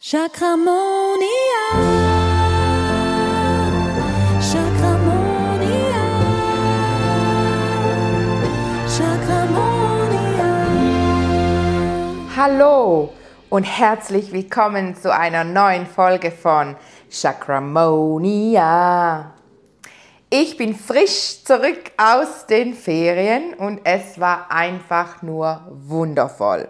Chakramonia. 0.00 1.18
Chakramonia. 4.40 6.04
Chakramonia. 8.86 9.56
Hallo 12.36 13.12
und 13.48 13.64
herzlich 13.64 14.32
willkommen 14.32 14.94
zu 14.94 15.12
einer 15.12 15.42
neuen 15.42 15.84
Folge 15.84 16.30
von 16.30 16.76
Chakramonia. 17.10 18.14
Ich 20.30 20.56
bin 20.56 20.76
frisch 20.76 21.42
zurück 21.42 21.90
aus 21.96 22.46
den 22.46 22.74
Ferien 22.74 23.52
und 23.54 23.80
es 23.82 24.20
war 24.20 24.52
einfach 24.52 25.22
nur 25.22 25.66
wundervoll. 25.72 26.68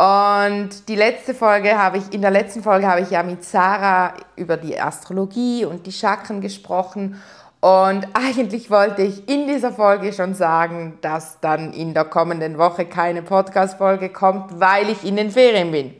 Und 0.00 0.88
die 0.88 0.96
letzte 0.96 1.34
Folge 1.34 1.76
habe 1.76 1.98
ich, 1.98 2.14
in 2.14 2.22
der 2.22 2.30
letzten 2.30 2.62
Folge 2.62 2.86
habe 2.86 3.02
ich 3.02 3.10
ja 3.10 3.22
mit 3.22 3.44
Sarah 3.44 4.14
über 4.34 4.56
die 4.56 4.80
Astrologie 4.80 5.66
und 5.66 5.84
die 5.84 5.92
Chakren 5.92 6.40
gesprochen. 6.40 7.20
Und 7.60 8.08
eigentlich 8.14 8.70
wollte 8.70 9.02
ich 9.02 9.28
in 9.28 9.46
dieser 9.46 9.72
Folge 9.72 10.14
schon 10.14 10.32
sagen, 10.32 10.96
dass 11.02 11.38
dann 11.40 11.74
in 11.74 11.92
der 11.92 12.06
kommenden 12.06 12.56
Woche 12.56 12.86
keine 12.86 13.20
Podcast-Folge 13.20 14.08
kommt, 14.08 14.58
weil 14.58 14.88
ich 14.88 15.04
in 15.04 15.16
den 15.16 15.30
Ferien 15.30 15.70
bin. 15.70 15.94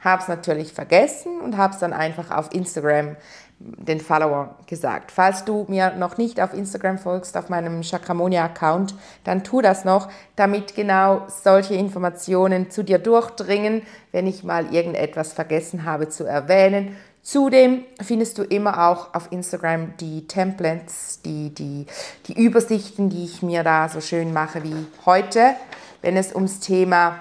Habe 0.00 0.20
es 0.20 0.28
natürlich 0.28 0.74
vergessen 0.74 1.40
und 1.40 1.56
habe 1.56 1.72
es 1.72 1.78
dann 1.78 1.94
einfach 1.94 2.30
auf 2.30 2.52
Instagram 2.52 3.16
den 3.58 4.00
Follower 4.00 4.54
gesagt. 4.66 5.10
Falls 5.10 5.44
du 5.44 5.64
mir 5.68 5.94
noch 5.94 6.18
nicht 6.18 6.40
auf 6.40 6.52
Instagram 6.52 6.98
folgst, 6.98 7.36
auf 7.36 7.48
meinem 7.48 7.82
Chakramonia-Account, 7.82 8.94
dann 9.24 9.44
tu 9.44 9.62
das 9.62 9.84
noch, 9.84 10.08
damit 10.36 10.74
genau 10.74 11.22
solche 11.28 11.74
Informationen 11.74 12.70
zu 12.70 12.84
dir 12.84 12.98
durchdringen, 12.98 13.82
wenn 14.12 14.26
ich 14.26 14.44
mal 14.44 14.74
irgendetwas 14.74 15.32
vergessen 15.32 15.84
habe 15.84 16.08
zu 16.08 16.24
erwähnen. 16.24 16.96
Zudem 17.22 17.84
findest 18.00 18.38
du 18.38 18.42
immer 18.42 18.88
auch 18.88 19.14
auf 19.14 19.32
Instagram 19.32 19.96
die 19.96 20.28
Templates, 20.28 21.22
die, 21.24 21.52
die, 21.52 21.86
die 22.26 22.40
Übersichten, 22.40 23.08
die 23.08 23.24
ich 23.24 23.42
mir 23.42 23.64
da 23.64 23.88
so 23.88 24.00
schön 24.00 24.32
mache 24.32 24.62
wie 24.62 24.86
heute, 25.06 25.56
wenn 26.02 26.16
es 26.16 26.34
ums 26.34 26.60
Thema 26.60 27.18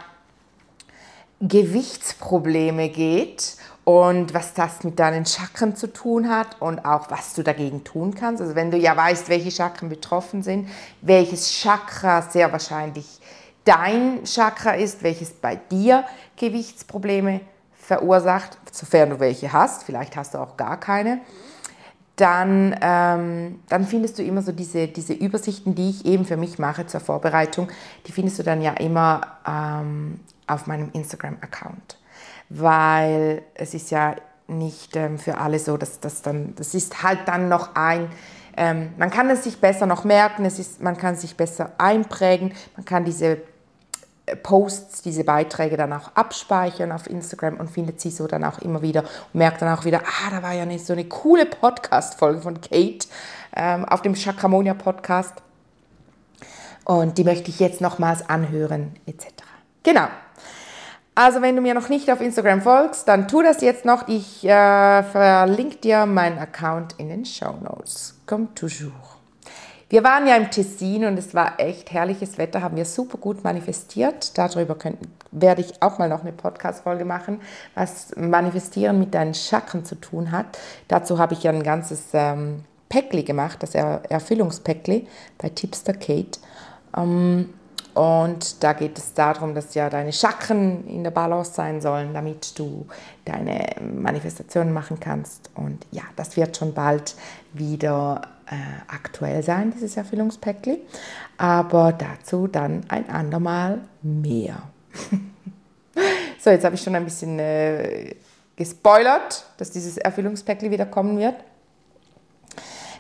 Gewichtsprobleme 1.40 2.90
geht 2.90 3.56
und 3.86 4.34
was 4.34 4.56
das 4.56 4.84
mit 4.84 5.00
deinen 5.00 5.26
Chakren 5.26 5.76
zu 5.76 5.94
tun 5.94 6.28
hat 6.28 6.60
und 6.60 6.84
auch 6.86 7.12
was 7.12 7.36
du 7.36 7.44
dagegen 7.44 7.84
tun 7.84 8.16
kannst. 8.16 8.42
Also 8.42 8.56
wenn 8.56 8.72
du 8.72 8.78
ja 8.78 8.98
weißt, 8.98 9.30
welche 9.30 9.52
Chakren 9.52 9.90
betroffen 9.90 10.42
sind, 10.42 10.68
welches 11.02 11.52
Chakra 11.52 12.24
sehr 12.24 12.52
wahrscheinlich 12.52 13.20
dein 13.64 14.24
Chakra 14.26 14.72
ist, 14.72 15.04
welches 15.04 15.32
bei 15.32 15.56
dir 15.56 16.04
Gewichtsprobleme 16.36 17.42
verursacht, 17.78 18.58
sofern 18.72 19.12
du 19.12 19.20
welche 19.20 19.54
hast, 19.54 19.84
vielleicht 19.84 20.18
hast 20.18 20.34
du 20.34 20.40
auch 20.40 20.58
gar 20.58 20.80
keine, 20.80 21.20
dann, 22.16 22.76
ähm, 22.82 23.60
dann 23.70 23.86
findest 23.86 24.18
du 24.18 24.24
immer 24.24 24.42
so 24.42 24.52
diese, 24.52 24.88
diese 24.88 25.14
Übersichten, 25.14 25.76
die 25.76 25.92
ich 25.92 26.06
eben 26.06 26.26
für 26.26 26.38
mich 26.38 26.58
mache 26.58 26.88
zur 26.88 27.02
Vorbereitung, 27.02 27.68
die 28.08 28.12
findest 28.12 28.40
du 28.40 28.44
dann 28.44 28.64
ja 28.64 28.74
immer 28.74 29.22
ähm, 29.46 30.20
auf 30.48 30.66
meinem 30.66 30.90
Instagram-Account 30.94 31.98
weil 32.50 33.42
es 33.56 33.74
ist 33.74 33.92
ja 33.92 34.16
nicht 34.48 34.96
ähm, 34.96 35.18
für 35.18 35.38
alle 35.38 35.60
so, 35.60 35.78
dass 35.78 36.00
das 36.00 36.22
dann, 36.22 36.54
das 36.56 36.74
ist 36.74 37.04
halt 37.04 37.20
dann 37.26 37.50
noch 37.50 37.76
ein, 37.76 38.10
ähm, 38.58 38.94
man 38.98 39.10
kann 39.10 39.30
es 39.30 39.44
sich 39.44 39.60
besser 39.60 39.86
noch 39.86 40.04
merken, 40.04 40.46
es 40.46 40.60
ist, 40.60 40.82
man 40.82 40.98
kann 40.98 41.16
sich 41.16 41.36
besser 41.36 41.72
einprägen, 41.78 42.54
man 42.76 42.86
kann 42.86 43.04
diese 43.04 43.40
äh, 44.26 44.36
Posts, 44.36 45.02
diese 45.02 45.24
Beiträge 45.24 45.78
dann 45.78 45.92
auch 45.94 46.12
abspeichern 46.16 46.92
auf 46.92 47.10
Instagram 47.10 47.58
und 47.58 47.70
findet 47.70 48.00
sie 48.00 48.12
so 48.12 48.28
dann 48.28 48.44
auch 48.44 48.60
immer 48.60 48.82
wieder 48.82 49.02
und 49.02 49.36
merkt 49.40 49.62
dann 49.62 49.76
auch 49.76 49.84
wieder, 49.84 50.02
ah, 50.02 50.30
da 50.30 50.44
war 50.44 50.54
ja 50.54 50.66
so 50.78 50.94
eine 50.94 51.06
coole 51.06 51.46
Podcast-Folge 51.46 52.42
von 52.42 52.62
Kate 52.62 53.08
ähm, 53.56 53.86
auf 53.86 54.02
dem 54.02 54.14
Chakramonia 54.14 54.74
Podcast 54.74 55.34
und 56.86 57.18
die 57.18 57.24
möchte 57.24 57.50
ich 57.50 57.60
jetzt 57.60 57.82
nochmals 57.82 58.30
anhören 58.30 58.96
etc. 59.08 59.26
Genau. 59.84 60.08
Also 61.18 61.42
wenn 61.42 61.56
du 61.56 61.62
mir 61.62 61.74
noch 61.74 61.88
nicht 61.88 62.12
auf 62.12 62.20
Instagram 62.20 62.62
folgst, 62.62 63.08
dann 63.08 63.30
tu 63.30 63.42
das 63.42 63.62
jetzt 63.62 63.86
noch. 63.86 64.10
Ich 64.10 64.44
äh, 64.44 65.02
verlinke 65.04 65.78
dir 65.78 66.06
meinen 66.06 66.38
Account 66.38 66.96
in 66.98 67.08
den 67.08 67.26
Show 67.26 67.56
Notes. 67.64 68.20
Comme 68.26 68.50
toujours. 68.54 69.16
Wir 69.88 70.04
waren 70.04 70.28
ja 70.28 70.36
im 70.36 70.52
Tessin 70.52 71.06
und 71.06 71.18
es 71.18 71.34
war 71.34 71.60
echt 71.60 71.94
herrliches 71.94 72.38
Wetter, 72.38 72.62
haben 72.62 72.76
wir 72.76 72.84
super 72.84 73.18
gut 73.18 73.46
manifestiert. 73.46 74.38
Darüber 74.38 74.76
können, 74.76 74.98
werde 75.32 75.62
ich 75.62 75.82
auch 75.82 76.00
mal 76.00 76.10
noch 76.10 76.22
eine 76.22 76.34
Podcast-Folge 76.34 77.06
machen, 77.06 77.40
was 77.76 78.14
Manifestieren 78.18 79.00
mit 79.00 79.14
deinen 79.14 79.36
Chakren 79.36 79.86
zu 79.86 79.96
tun 79.96 80.32
hat. 80.32 80.58
Dazu 80.90 81.18
habe 81.18 81.34
ich 81.34 81.44
ja 81.44 81.52
ein 81.52 81.64
ganzes 81.64 82.08
ähm, 82.14 82.66
Päckli 82.90 83.24
gemacht, 83.24 83.64
das 83.64 83.74
er 83.74 84.02
Erfüllungspäckli 84.10 85.08
bei 85.38 85.50
Tipster 85.50 85.94
Kate. 85.94 86.40
Ähm, 86.98 87.54
und 87.96 88.62
da 88.62 88.74
geht 88.74 88.98
es 88.98 89.14
darum, 89.14 89.56
dass 89.56 89.74
ja 89.74 89.90
deine 89.90 90.12
Chakren 90.12 90.86
in 90.86 91.06
der 91.06 91.12
Balance 91.12 91.54
sein 91.54 91.80
sollen, 91.80 92.14
damit 92.14 92.60
du 92.60 92.86
deine 93.24 93.68
Manifestationen 93.82 94.74
machen 94.74 95.00
kannst. 95.00 95.50
Und 95.56 95.88
ja, 95.92 96.04
das 96.18 96.36
wird 96.36 96.58
schon 96.58 96.74
bald 96.74 97.16
wieder 97.54 98.22
äh, 98.48 98.56
aktuell 98.94 99.42
sein, 99.44 99.72
dieses 99.74 99.96
Erfüllungspäckli. 99.96 100.82
Aber 101.38 101.94
dazu 101.94 102.48
dann 102.48 102.84
ein 102.90 103.10
andermal 103.10 103.80
mehr. 104.02 104.62
so, 106.40 106.50
jetzt 106.50 106.66
habe 106.66 106.76
ich 106.76 106.82
schon 106.82 106.96
ein 106.96 107.06
bisschen 107.06 107.40
äh, 107.40 108.14
gespoilert, 108.58 109.46
dass 109.56 109.72
dieses 109.72 109.98
Erfüllungspäckli 109.98 110.70
wieder 110.70 110.86
kommen 110.86 111.18
wird. 111.18 111.36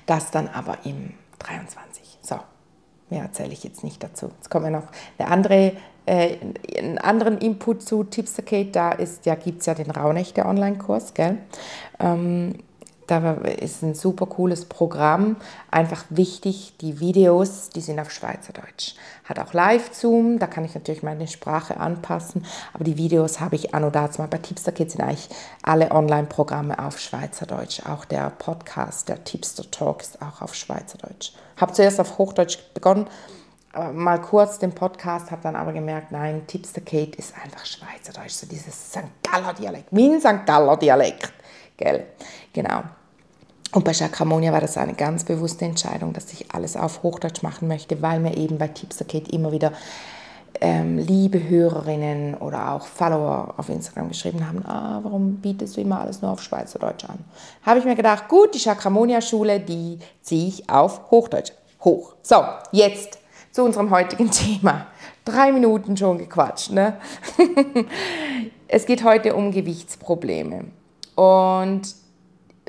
Das 0.05 0.31
dann 0.31 0.47
aber 0.47 0.77
im 0.85 1.15
23. 1.39 1.94
Mehr 3.09 3.23
erzähle 3.23 3.53
ich 3.53 3.63
jetzt 3.63 3.83
nicht 3.83 4.03
dazu. 4.03 4.31
Jetzt 4.35 4.49
kommen 4.49 4.65
wir 4.65 4.71
noch 4.71 4.87
eine 5.17 5.29
andere, 5.29 5.73
äh, 6.05 6.37
einen 6.77 6.97
anderen 6.97 7.37
Input 7.37 7.83
zu 7.83 8.03
Tipstercade. 8.03 8.71
Da 8.71 8.91
ist, 8.91 9.25
ja, 9.25 9.35
gibt 9.35 9.59
es 9.59 9.67
ja 9.67 9.75
den 9.75 9.91
Rauhnächte 9.91 10.45
Online-Kurs, 10.45 11.13
gell? 11.13 11.37
Ähm, 11.99 12.55
da 13.07 13.33
ist 13.33 13.83
ein 13.83 13.93
super 13.93 14.25
cooles 14.25 14.65
Programm. 14.65 15.37
Einfach 15.69 16.05
wichtig, 16.09 16.73
die 16.81 16.99
Videos, 16.99 17.69
die 17.69 17.81
sind 17.81 17.99
auf 17.99 18.09
Schweizerdeutsch. 18.09 18.95
Hat 19.25 19.39
auch 19.39 19.53
Live-Zoom, 19.53 20.39
da 20.39 20.47
kann 20.47 20.65
ich 20.65 20.73
natürlich 20.73 21.03
meine 21.03 21.27
Sprache 21.27 21.77
anpassen. 21.77 22.45
Aber 22.73 22.83
die 22.83 22.97
Videos 22.97 23.39
habe 23.39 23.55
ich 23.55 23.75
an 23.75 23.83
und 23.83 23.95
dazu 23.95 24.21
mal. 24.21 24.27
Bei 24.27 24.39
Tipster 24.39 24.73
sind 24.75 25.01
eigentlich 25.01 25.29
alle 25.61 25.91
Online-Programme 25.91 26.79
auf 26.79 26.99
Schweizerdeutsch. 26.99 27.85
Auch 27.85 28.05
der 28.05 28.31
Podcast, 28.31 29.09
der 29.09 29.23
Tipster 29.23 29.63
ist 29.99 30.21
auch 30.21 30.41
auf 30.41 30.55
Schweizerdeutsch. 30.55 31.33
Habe 31.57 31.73
zuerst 31.73 31.99
auf 31.99 32.17
Hochdeutsch 32.17 32.57
begonnen, 32.73 33.07
mal 33.93 34.21
kurz 34.21 34.59
den 34.59 34.73
Podcast, 34.73 35.31
habe 35.31 35.41
dann 35.43 35.55
aber 35.55 35.73
gemerkt, 35.73 36.11
nein, 36.11 36.47
Tipster 36.47 36.81
Kate 36.81 37.17
ist 37.17 37.33
einfach 37.43 37.65
Schweizerdeutsch, 37.65 38.33
so 38.33 38.47
dieses 38.47 38.73
St. 38.91 39.03
Galler 39.23 39.53
Dialekt, 39.53 39.91
mein 39.91 40.19
St. 40.19 40.45
Galler 40.45 40.77
Dialekt. 40.77 41.31
Gell? 41.77 42.05
Genau. 42.53 42.83
Und 43.73 43.83
bei 43.83 43.91
Chakramonia 43.91 44.53
war 44.53 44.61
das 44.61 44.77
eine 44.77 44.93
ganz 44.93 45.25
bewusste 45.25 45.65
Entscheidung, 45.65 46.13
dass 46.13 46.31
ich 46.31 46.53
alles 46.53 46.77
auf 46.77 47.03
Hochdeutsch 47.03 47.43
machen 47.43 47.67
möchte, 47.67 48.01
weil 48.01 48.21
mir 48.21 48.37
eben 48.37 48.57
bei 48.57 48.69
Tipsterkate 48.69 49.31
immer 49.31 49.51
wieder 49.51 49.73
ähm, 50.61 50.97
liebe 50.97 51.47
Hörerinnen 51.47 52.35
oder 52.35 52.71
auch 52.71 52.85
Follower 52.85 53.53
auf 53.57 53.69
Instagram 53.69 54.09
geschrieben 54.09 54.47
haben, 54.47 54.65
ah, 54.65 54.99
warum 55.03 55.35
bietest 55.37 55.77
du 55.77 55.81
immer 55.81 55.99
alles 55.99 56.21
nur 56.21 56.31
auf 56.31 56.41
Schweizerdeutsch 56.41 57.05
an? 57.05 57.19
Habe 57.63 57.79
ich 57.79 57.85
mir 57.85 57.95
gedacht, 57.95 58.27
gut, 58.27 58.53
die 58.53 58.59
Chakramonia-Schule, 58.59 59.59
die 59.59 59.99
ziehe 60.21 60.47
ich 60.47 60.69
auf 60.69 61.11
Hochdeutsch 61.11 61.51
hoch. 61.81 62.15
So, 62.21 62.43
jetzt 62.71 63.19
zu 63.51 63.63
unserem 63.63 63.91
heutigen 63.91 64.31
Thema. 64.31 64.87
Drei 65.23 65.51
Minuten 65.51 65.97
schon 65.97 66.17
gequatscht, 66.17 66.71
ne? 66.71 66.97
es 68.67 68.85
geht 68.85 69.03
heute 69.03 69.35
um 69.35 69.51
Gewichtsprobleme. 69.51 70.65
Und 71.15 71.83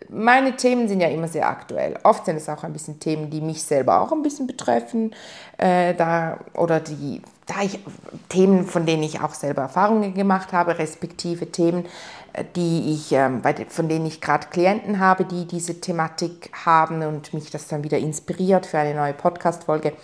meine 0.08 0.56
Themen 0.56 0.88
sind 0.88 1.00
ja 1.00 1.08
immer 1.08 1.28
sehr 1.28 1.48
aktuell. 1.48 1.98
Oft 2.02 2.26
sind 2.26 2.36
es 2.36 2.48
auch 2.48 2.64
ein 2.64 2.72
bisschen 2.72 3.00
Themen, 3.00 3.30
die 3.30 3.40
mich 3.40 3.62
selber 3.62 4.00
auch 4.00 4.12
ein 4.12 4.22
bisschen 4.22 4.46
betreffen. 4.46 5.14
Äh, 5.58 5.94
da, 5.94 6.38
oder 6.54 6.80
die, 6.80 7.22
da 7.46 7.62
ich, 7.62 7.80
Themen, 8.28 8.66
von 8.66 8.86
denen 8.86 9.02
ich 9.02 9.20
auch 9.20 9.34
selber 9.34 9.62
Erfahrungen 9.62 10.14
gemacht 10.14 10.52
habe, 10.52 10.78
respektive 10.78 11.50
Themen, 11.50 11.86
äh, 12.34 12.44
die 12.56 12.92
ich, 12.92 13.12
ähm, 13.12 13.42
von 13.68 13.88
denen 13.88 14.06
ich 14.06 14.20
gerade 14.20 14.48
Klienten 14.48 15.00
habe, 15.00 15.24
die 15.24 15.46
diese 15.46 15.80
Thematik 15.80 16.50
haben 16.64 17.02
und 17.02 17.32
mich 17.32 17.50
das 17.50 17.68
dann 17.68 17.82
wieder 17.82 17.98
inspiriert 17.98 18.66
für 18.66 18.78
eine 18.78 18.94
neue 18.94 19.14
Podcast-Folge. 19.14 19.94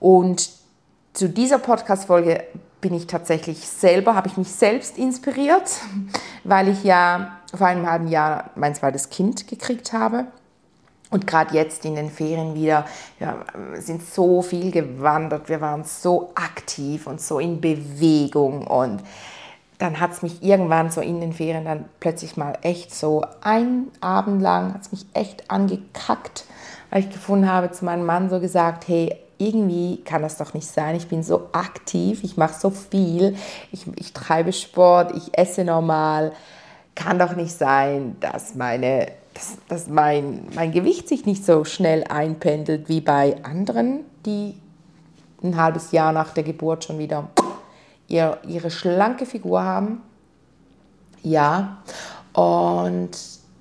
Und 0.00 0.50
zu 1.12 1.28
dieser 1.28 1.58
Podcast-Folge 1.58 2.44
bin 2.80 2.94
ich 2.94 3.06
tatsächlich 3.06 3.68
selber, 3.68 4.14
habe 4.14 4.28
ich 4.28 4.36
mich 4.36 4.50
selbst 4.50 4.98
inspiriert, 4.98 5.70
weil 6.44 6.68
ich 6.68 6.82
ja 6.84 7.39
vor 7.54 7.66
einem 7.66 7.88
halben 7.88 8.08
Jahr 8.08 8.50
mein 8.54 8.74
zweites 8.74 9.10
Kind 9.10 9.46
gekriegt 9.48 9.92
habe. 9.92 10.26
Und 11.10 11.26
gerade 11.26 11.54
jetzt 11.54 11.84
in 11.84 11.96
den 11.96 12.10
Ferien 12.10 12.54
wieder, 12.54 12.84
wir 13.18 13.44
sind 13.74 14.06
so 14.06 14.42
viel 14.42 14.70
gewandert, 14.70 15.48
wir 15.48 15.60
waren 15.60 15.82
so 15.82 16.30
aktiv 16.36 17.08
und 17.08 17.20
so 17.20 17.40
in 17.40 17.60
Bewegung 17.60 18.66
und 18.66 19.02
dann 19.78 19.98
hat 19.98 20.12
es 20.12 20.22
mich 20.22 20.42
irgendwann 20.42 20.90
so 20.90 21.00
in 21.00 21.20
den 21.20 21.32
Ferien 21.32 21.64
dann 21.64 21.86
plötzlich 21.98 22.36
mal 22.36 22.58
echt 22.62 22.94
so 22.94 23.24
ein 23.40 23.88
Abend 24.00 24.40
lang, 24.42 24.74
hat 24.74 24.82
es 24.82 24.92
mich 24.92 25.06
echt 25.14 25.50
angekackt, 25.50 26.44
weil 26.90 27.00
ich 27.00 27.10
gefunden 27.10 27.50
habe, 27.50 27.72
zu 27.72 27.86
meinem 27.86 28.04
Mann 28.04 28.30
so 28.30 28.38
gesagt, 28.40 28.86
hey, 28.86 29.16
irgendwie 29.38 30.02
kann 30.04 30.20
das 30.20 30.36
doch 30.36 30.52
nicht 30.52 30.66
sein. 30.66 30.94
Ich 30.96 31.08
bin 31.08 31.22
so 31.22 31.48
aktiv, 31.52 32.22
ich 32.22 32.36
mache 32.36 32.60
so 32.60 32.68
viel, 32.68 33.36
ich, 33.72 33.86
ich 33.96 34.12
treibe 34.12 34.52
Sport, 34.52 35.16
ich 35.16 35.36
esse 35.36 35.64
normal. 35.64 36.32
Kann 36.94 37.18
doch 37.18 37.34
nicht 37.36 37.52
sein, 37.52 38.16
dass, 38.20 38.54
meine, 38.54 39.06
dass, 39.34 39.56
dass 39.68 39.88
mein, 39.88 40.48
mein 40.54 40.72
Gewicht 40.72 41.08
sich 41.08 41.24
nicht 41.26 41.44
so 41.44 41.64
schnell 41.64 42.04
einpendelt 42.04 42.88
wie 42.88 43.00
bei 43.00 43.36
anderen, 43.42 44.00
die 44.26 44.54
ein 45.42 45.56
halbes 45.56 45.92
Jahr 45.92 46.12
nach 46.12 46.34
der 46.34 46.44
Geburt 46.44 46.84
schon 46.84 46.98
wieder 46.98 47.28
ihr, 48.08 48.38
ihre 48.46 48.70
schlanke 48.70 49.24
Figur 49.24 49.62
haben. 49.62 50.02
Ja, 51.22 51.78
und 52.32 53.10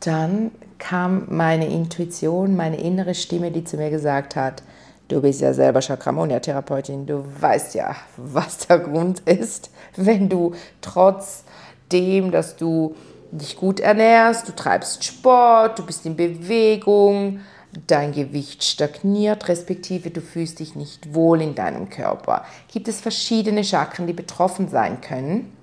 dann 0.01 0.51
kam 0.77 1.25
meine 1.29 1.67
Intuition, 1.67 2.55
meine 2.55 2.79
innere 2.79 3.13
Stimme, 3.13 3.51
die 3.51 3.63
zu 3.63 3.77
mir 3.77 3.89
gesagt 3.89 4.35
hat, 4.35 4.63
du 5.09 5.21
bist 5.21 5.41
ja 5.41 5.53
selber 5.53 5.81
Chakramonia-Therapeutin, 5.81 7.05
du 7.05 7.23
weißt 7.39 7.75
ja, 7.75 7.95
was 8.17 8.59
der 8.59 8.79
Grund 8.79 9.19
ist, 9.21 9.71
wenn 9.95 10.29
du 10.29 10.53
trotzdem, 10.81 12.31
dass 12.31 12.55
du 12.55 12.95
dich 13.31 13.57
gut 13.57 13.79
ernährst, 13.79 14.47
du 14.47 14.55
treibst 14.55 15.03
Sport, 15.03 15.79
du 15.79 15.85
bist 15.85 16.05
in 16.05 16.15
Bewegung, 16.15 17.41
dein 17.87 18.11
Gewicht 18.11 18.63
stagniert, 18.63 19.47
respektive 19.47 20.09
du 20.09 20.21
fühlst 20.21 20.59
dich 20.59 20.75
nicht 20.75 21.13
wohl 21.13 21.41
in 21.41 21.55
deinem 21.55 21.89
Körper. 21.89 22.45
Gibt 22.71 22.87
es 22.87 22.99
verschiedene 22.99 23.63
Chakren, 23.63 24.07
die 24.07 24.13
betroffen 24.13 24.69
sein 24.69 25.01
können. 25.01 25.55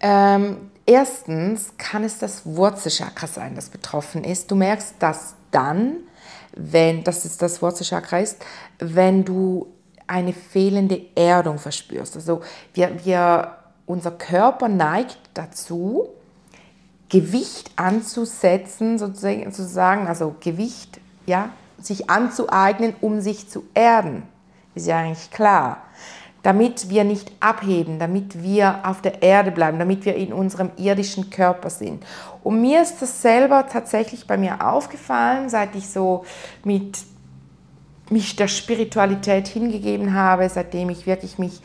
Ähm, 0.00 0.70
erstens 0.86 1.72
kann 1.78 2.04
es 2.04 2.18
das 2.18 2.44
Wurzelchakra 2.44 3.26
sein, 3.26 3.54
das 3.54 3.68
betroffen 3.68 4.24
ist. 4.24 4.50
Du 4.50 4.56
merkst 4.56 4.94
das 4.98 5.34
dann, 5.50 5.98
wenn, 6.56 7.04
dass 7.04 7.24
es 7.24 7.36
das 7.36 7.62
Wurzelchakra 7.62 8.18
ist, 8.18 8.44
wenn 8.78 9.24
du 9.24 9.68
eine 10.06 10.32
fehlende 10.32 11.00
Erdung 11.14 11.58
verspürst. 11.58 12.16
Also 12.16 12.40
wir, 12.74 13.04
wir, 13.04 13.59
unser 13.90 14.12
Körper 14.12 14.68
neigt 14.68 15.18
dazu, 15.34 16.08
Gewicht 17.08 17.72
anzusetzen, 17.76 18.98
sozusagen, 18.98 20.06
also 20.06 20.36
Gewicht, 20.40 21.00
ja, 21.26 21.50
sich 21.80 22.08
anzueignen, 22.08 22.94
um 23.00 23.20
sich 23.20 23.48
zu 23.48 23.64
erden. 23.74 24.22
Ist 24.74 24.86
ja 24.86 24.98
eigentlich 24.98 25.30
klar. 25.30 25.78
Damit 26.42 26.88
wir 26.88 27.04
nicht 27.04 27.32
abheben, 27.40 27.98
damit 27.98 28.42
wir 28.42 28.80
auf 28.84 29.02
der 29.02 29.22
Erde 29.22 29.50
bleiben, 29.50 29.78
damit 29.78 30.04
wir 30.04 30.14
in 30.14 30.32
unserem 30.32 30.70
irdischen 30.76 31.28
Körper 31.28 31.68
sind. 31.68 32.04
Und 32.42 32.62
mir 32.62 32.80
ist 32.80 33.02
das 33.02 33.20
selber 33.20 33.66
tatsächlich 33.68 34.26
bei 34.26 34.38
mir 34.38 34.66
aufgefallen, 34.66 35.50
seit 35.50 35.74
ich 35.74 35.88
so 35.88 36.24
mit 36.64 36.98
mich 38.08 38.36
der 38.36 38.48
Spiritualität 38.48 39.48
hingegeben 39.48 40.14
habe, 40.14 40.48
seitdem 40.48 40.88
ich 40.88 41.06
wirklich 41.06 41.38
mich 41.38 41.60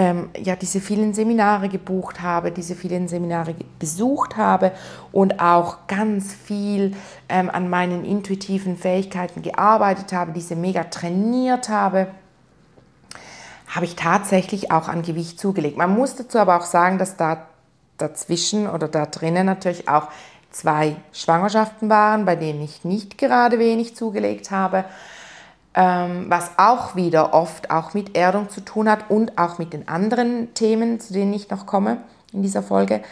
ähm, 0.00 0.30
ja, 0.34 0.56
diese 0.56 0.80
vielen 0.80 1.12
Seminare 1.12 1.68
gebucht 1.68 2.22
habe, 2.22 2.52
diese 2.52 2.74
vielen 2.74 3.06
Seminare 3.06 3.54
besucht 3.78 4.38
habe 4.38 4.72
und 5.12 5.40
auch 5.40 5.86
ganz 5.88 6.32
viel 6.32 6.96
ähm, 7.28 7.50
an 7.50 7.68
meinen 7.68 8.06
intuitiven 8.06 8.78
Fähigkeiten 8.78 9.42
gearbeitet 9.42 10.14
habe, 10.14 10.32
diese 10.32 10.56
mega 10.56 10.84
trainiert 10.84 11.68
habe, 11.68 12.06
habe 13.68 13.84
ich 13.84 13.94
tatsächlich 13.94 14.72
auch 14.72 14.88
an 14.88 15.02
Gewicht 15.02 15.38
zugelegt. 15.38 15.76
Man 15.76 15.94
muss 15.94 16.16
dazu 16.16 16.38
aber 16.38 16.56
auch 16.56 16.64
sagen, 16.64 16.96
dass 16.96 17.18
da 17.18 17.46
dazwischen 17.98 18.70
oder 18.70 18.88
da 18.88 19.04
drinnen 19.04 19.44
natürlich 19.44 19.86
auch 19.86 20.08
zwei 20.50 20.96
Schwangerschaften 21.12 21.90
waren, 21.90 22.24
bei 22.24 22.36
denen 22.36 22.62
ich 22.62 22.86
nicht 22.86 23.18
gerade 23.18 23.58
wenig 23.58 23.96
zugelegt 23.96 24.50
habe 24.50 24.86
was 25.72 26.50
auch 26.56 26.96
wieder 26.96 27.32
oft 27.32 27.70
auch 27.70 27.94
mit 27.94 28.16
Erdung 28.16 28.48
zu 28.50 28.60
tun 28.60 28.88
hat 28.88 29.08
und 29.08 29.38
auch 29.38 29.58
mit 29.58 29.72
den 29.72 29.88
anderen 29.88 30.52
Themen, 30.54 30.98
zu 30.98 31.12
denen 31.12 31.32
ich 31.32 31.48
noch 31.50 31.66
komme 31.66 31.98
in 32.32 32.42
dieser 32.42 32.62
Folge. 32.62 33.02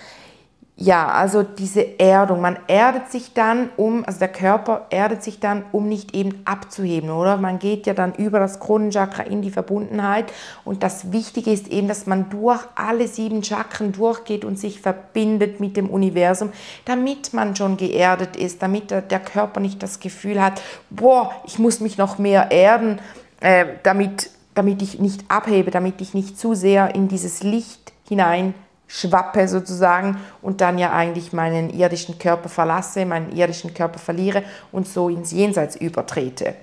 Ja, 0.80 1.08
also 1.08 1.42
diese 1.42 1.98
Erdung, 1.98 2.40
man 2.40 2.56
erdet 2.68 3.10
sich 3.10 3.34
dann, 3.34 3.70
um, 3.76 4.04
also 4.04 4.20
der 4.20 4.28
Körper 4.28 4.86
erdet 4.90 5.24
sich 5.24 5.40
dann, 5.40 5.64
um 5.72 5.88
nicht 5.88 6.14
eben 6.14 6.40
abzuheben, 6.44 7.10
oder? 7.10 7.36
Man 7.36 7.58
geht 7.58 7.88
ja 7.88 7.94
dann 7.94 8.14
über 8.14 8.38
das 8.38 8.60
Kronenchakra 8.60 9.24
in 9.24 9.42
die 9.42 9.50
Verbundenheit 9.50 10.32
und 10.64 10.84
das 10.84 11.10
Wichtige 11.10 11.50
ist 11.50 11.66
eben, 11.66 11.88
dass 11.88 12.06
man 12.06 12.30
durch 12.30 12.60
alle 12.76 13.08
sieben 13.08 13.42
Chakren 13.42 13.90
durchgeht 13.90 14.44
und 14.44 14.56
sich 14.56 14.80
verbindet 14.80 15.58
mit 15.58 15.76
dem 15.76 15.90
Universum, 15.90 16.52
damit 16.84 17.34
man 17.34 17.56
schon 17.56 17.76
geerdet 17.76 18.36
ist, 18.36 18.62
damit 18.62 18.92
der, 18.92 19.02
Körper 19.02 19.58
nicht 19.58 19.82
das 19.82 19.98
Gefühl 19.98 20.40
hat, 20.40 20.62
boah, 20.90 21.32
ich 21.44 21.58
muss 21.58 21.80
mich 21.80 21.98
noch 21.98 22.18
mehr 22.18 22.52
erden, 22.52 23.00
äh, 23.40 23.66
damit, 23.82 24.30
damit 24.54 24.80
ich 24.80 25.00
nicht 25.00 25.24
abhebe, 25.26 25.72
damit 25.72 26.00
ich 26.00 26.14
nicht 26.14 26.38
zu 26.38 26.54
sehr 26.54 26.94
in 26.94 27.08
dieses 27.08 27.42
Licht 27.42 27.92
hinein 28.08 28.54
schwappe 28.88 29.46
sozusagen 29.46 30.18
und 30.42 30.60
dann 30.60 30.78
ja 30.78 30.92
eigentlich 30.92 31.32
meinen 31.32 31.70
irdischen 31.70 32.18
Körper 32.18 32.48
verlasse, 32.48 33.06
meinen 33.06 33.30
irdischen 33.36 33.74
Körper 33.74 33.98
verliere 33.98 34.42
und 34.72 34.88
so 34.88 35.08
ins 35.08 35.30
Jenseits 35.30 35.76
übertrete. 35.76 36.54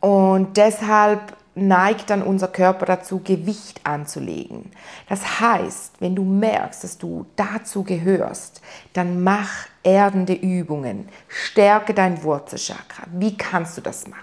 Und 0.00 0.56
deshalb 0.56 1.36
neigt 1.56 2.10
dann 2.10 2.22
unser 2.22 2.48
Körper 2.48 2.86
dazu, 2.86 3.20
Gewicht 3.24 3.80
anzulegen. 3.84 4.70
Das 5.08 5.40
heißt, 5.40 5.94
wenn 6.00 6.14
du 6.14 6.22
merkst, 6.22 6.84
dass 6.84 6.98
du 6.98 7.26
dazu 7.34 7.82
gehörst, 7.82 8.60
dann 8.92 9.24
mach 9.24 9.50
erdende 9.82 10.34
Übungen, 10.34 11.08
stärke 11.28 11.94
dein 11.94 12.22
Wurzelchakra. 12.22 13.04
Wie 13.12 13.36
kannst 13.36 13.76
du 13.78 13.80
das 13.80 14.06
machen? 14.06 14.20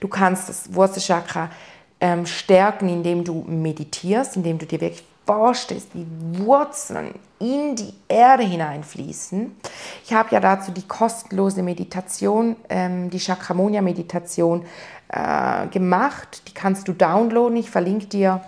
Du 0.00 0.08
kannst 0.08 0.48
das 0.48 0.74
Wurzelchakra 0.74 1.50
ähm, 2.00 2.26
stärken, 2.26 2.88
indem 2.88 3.22
du 3.22 3.44
meditierst, 3.46 4.36
indem 4.36 4.58
du 4.58 4.66
dir 4.66 4.80
wirklich 4.80 5.04
vorstellst, 5.26 5.88
wie 5.94 6.06
Wurzeln 6.38 7.14
in 7.38 7.76
die 7.76 7.94
Erde 8.08 8.42
hineinfließen. 8.42 9.54
Ich 10.04 10.12
habe 10.12 10.30
ja 10.30 10.40
dazu 10.40 10.72
die 10.72 10.86
kostenlose 10.86 11.62
Meditation, 11.62 12.56
ähm, 12.68 13.10
die 13.10 13.18
Chakramonia-Meditation 13.18 14.64
äh, 15.08 15.66
gemacht. 15.68 16.42
Die 16.48 16.54
kannst 16.54 16.88
du 16.88 16.92
downloaden. 16.92 17.56
Ich 17.56 17.70
verlinke 17.70 18.06
dir 18.06 18.42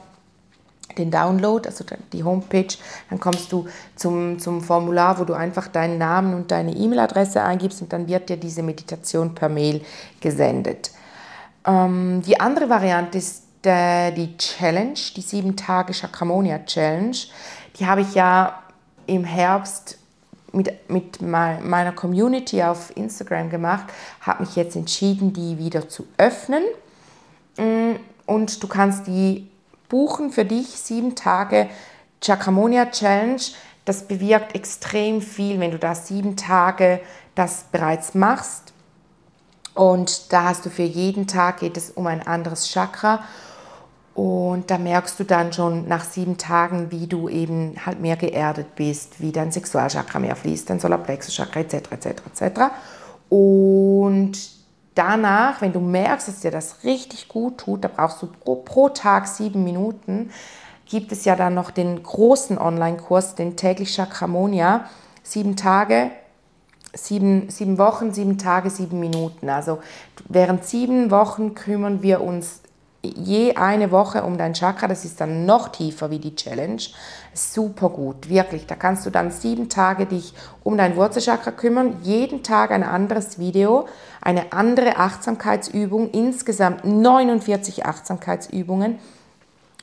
den 0.99 1.11
Download, 1.11 1.67
also 1.69 1.85
die 2.13 2.23
Homepage, 2.23 2.69
dann 3.11 3.19
kommst 3.19 3.51
du 3.51 3.67
zum, 3.97 4.39
zum 4.39 4.61
Formular, 4.61 5.19
wo 5.19 5.25
du 5.25 5.35
einfach 5.35 5.69
deinen 5.69 5.99
Namen 5.99 6.35
und 6.35 6.51
deine 6.51 6.73
E-Mail-Adresse 6.73 7.43
eingibst 7.43 7.83
und 7.83 7.93
dann 7.93 8.07
wird 8.07 8.29
dir 8.29 8.37
diese 8.37 8.63
Meditation 8.63 9.35
per 9.35 9.49
Mail 9.49 9.81
gesendet. 10.21 10.93
Ähm, 11.67 12.23
die 12.25 12.39
andere 12.39 12.69
Variante 12.69 13.19
ist 13.19 13.44
der, 13.65 14.11
die 14.11 14.37
Challenge, 14.37 14.99
die 15.17 15.21
7 15.21 15.57
Tage 15.57 15.93
Chakramonia 15.93 16.59
Challenge, 16.65 17.17
die 17.79 17.87
habe 17.87 18.03
ich 18.03 18.15
ja 18.15 18.63
im 19.07 19.25
Herbst 19.25 19.99
mit, 20.53 20.89
mit 20.89 21.21
meiner 21.21 21.93
Community 21.93 22.63
auf 22.63 22.97
Instagram 22.97 23.51
gemacht, 23.51 23.87
habe 24.21 24.45
mich 24.45 24.57
jetzt 24.57 24.77
entschieden, 24.77 25.33
die 25.33 25.59
wieder 25.59 25.89
zu 25.89 26.07
öffnen. 26.17 26.63
Mm, 27.57 27.97
und 28.27 28.63
du 28.63 28.69
kannst 28.69 29.07
die 29.07 29.51
buchen 29.89 30.31
für 30.31 30.45
dich, 30.45 30.69
sieben 30.69 31.15
Tage 31.15 31.69
Chakramonia 32.21 32.87
Challenge. 32.87 33.41
Das 33.85 34.07
bewirkt 34.07 34.55
extrem 34.55 35.21
viel, 35.21 35.61
wenn 35.61 35.73
du 35.73 35.79
da 35.79 35.95
sieben 35.95 36.37
Tage 36.37 37.01
das 37.35 37.65
bereits 37.71 38.15
machst. 38.15 38.73
Und 39.75 40.33
da 40.33 40.45
hast 40.45 40.65
du 40.65 40.71
für 40.71 40.85
jeden 40.85 41.27
Tag 41.27 41.59
geht 41.59 41.77
es 41.77 41.91
um 41.91 42.07
ein 42.07 42.27
anderes 42.27 42.69
Chakra. 42.69 43.25
Und 44.15 44.71
da 44.71 44.79
merkst 44.79 45.19
du 45.19 45.25
dann 45.25 45.53
schon 45.53 45.89
nach 45.89 46.05
sieben 46.05 46.39
Tagen, 46.39 46.93
wie 46.93 47.09
du 47.09 47.29
eben 47.29 47.75
halt 47.85 48.01
mehr 48.01 48.17
geerdet 48.17 48.77
bist, 48.77 49.21
wie 49.21 49.33
dein 49.33 49.51
Sexualchakra 49.51 50.21
mehr 50.21 50.37
fließt, 50.37 50.71
dein 50.71 50.79
Solarplexuschakra 50.79 51.61
etc. 51.61 51.91
etc. 51.91 52.07
etc. 52.07 52.61
Und 53.29 54.33
danach, 54.95 55.61
wenn 55.61 55.73
du 55.73 55.81
merkst, 55.81 56.29
dass 56.29 56.41
dir 56.41 56.53
das 56.53 56.85
richtig 56.85 57.29
gut 57.29 57.59
tut, 57.59 57.83
da 57.83 57.89
brauchst 57.89 58.23
du 58.23 58.29
pro, 58.29 58.55
pro 58.55 58.89
Tag 58.89 59.27
sieben 59.27 59.65
Minuten, 59.65 60.31
gibt 60.87 61.11
es 61.11 61.25
ja 61.25 61.35
dann 61.35 61.55
noch 61.55 61.73
den 61.73 62.01
großen 62.01 62.57
Online-Kurs, 62.57 63.35
den 63.35 63.57
täglich 63.57 63.95
Chakramonia, 63.97 64.85
sieben 65.25 65.57
Tage, 65.57 66.11
sieben, 66.93 67.51
sieben 67.51 67.79
Wochen, 67.79 68.13
sieben 68.13 68.39
Tage, 68.39 68.71
sieben 68.71 69.01
Minuten. 69.01 69.49
Also 69.49 69.81
während 70.29 70.65
sieben 70.65 71.11
Wochen 71.11 71.55
kümmern 71.55 72.03
wir 72.03 72.21
uns 72.21 72.61
je 73.07 73.57
eine 73.57 73.91
Woche 73.91 74.23
um 74.23 74.39
dein 74.39 74.55
Chakra, 74.55 74.89
das 74.89 75.05
ist 75.05 75.21
dann 75.21 75.47
noch 75.47 75.69
tiefer 75.69 76.11
wie 76.11 76.19
die 76.19 76.35
Challenge. 76.35 76.83
Super 77.33 77.89
gut, 77.89 78.29
wirklich. 78.29 78.67
Da 78.67 78.75
kannst 78.75 79.07
du 79.07 79.11
dann 79.11 79.31
sieben 79.31 79.69
Tage 79.69 80.07
dich 80.07 80.35
um 80.63 80.77
dein 80.77 80.97
Wurzelchakra 80.97 81.51
kümmern, 81.51 81.97
jeden 82.03 82.43
Tag 82.43 82.71
ein 82.71 82.83
anderes 82.83 83.39
Video, 83.39 83.87
eine 84.21 84.53
andere 84.53 84.97
Achtsamkeitsübung, 84.97 86.11
insgesamt 86.11 86.85
49 86.85 87.87
Achtsamkeitsübungen. 87.87 88.99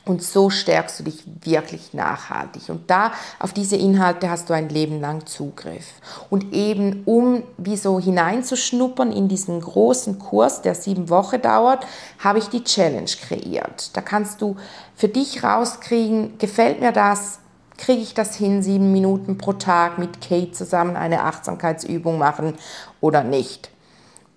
Und 0.04 0.24
so 0.24 0.50
stärkst 0.50 1.00
du 1.00 1.04
dich 1.04 1.24
wirklich 1.44 1.94
nachhaltig. 1.94 2.70
Und 2.70 2.90
da, 2.90 3.12
auf 3.40 3.54
diese 3.54 3.76
Inhalte 3.76 4.32
hast 4.32 4.50
du 4.50 4.54
ein 4.54 4.70
Leben 4.70 5.00
lang 5.00 5.28
Zugriff. 5.28 5.86
Und 6.32 6.54
eben, 6.54 7.04
um 7.06 7.44
wie 7.58 7.78
so 7.78 8.00
hineinzuschnuppern 8.00 9.12
in 9.12 9.28
diesen 9.28 9.62
großen 9.62 10.18
Kurs, 10.18 10.64
der 10.64 10.74
sieben 10.74 11.10
Wochen 11.10 11.40
dauert, 11.40 11.86
habe 12.18 12.40
ich 12.40 12.50
die 12.50 12.64
Challenge 12.64 13.12
kreiert. 13.28 13.96
Da 13.96 14.02
kannst 14.02 14.42
du 14.42 14.56
für 14.96 15.08
dich 15.08 15.44
rauskriegen, 15.44 16.40
gefällt 16.40 16.82
mir 16.82 16.92
das, 16.92 17.38
kriege 17.78 18.02
ich 18.02 18.16
das 18.16 18.36
hin, 18.36 18.64
sieben 18.64 18.92
Minuten 18.92 19.38
pro 19.38 19.54
Tag 19.54 20.00
mit 20.00 20.20
Kate 20.20 20.52
zusammen 20.52 20.96
eine 20.96 21.24
Achtsamkeitsübung 21.24 22.18
machen 22.18 22.56
oder 23.02 23.24
nicht. 23.24 23.70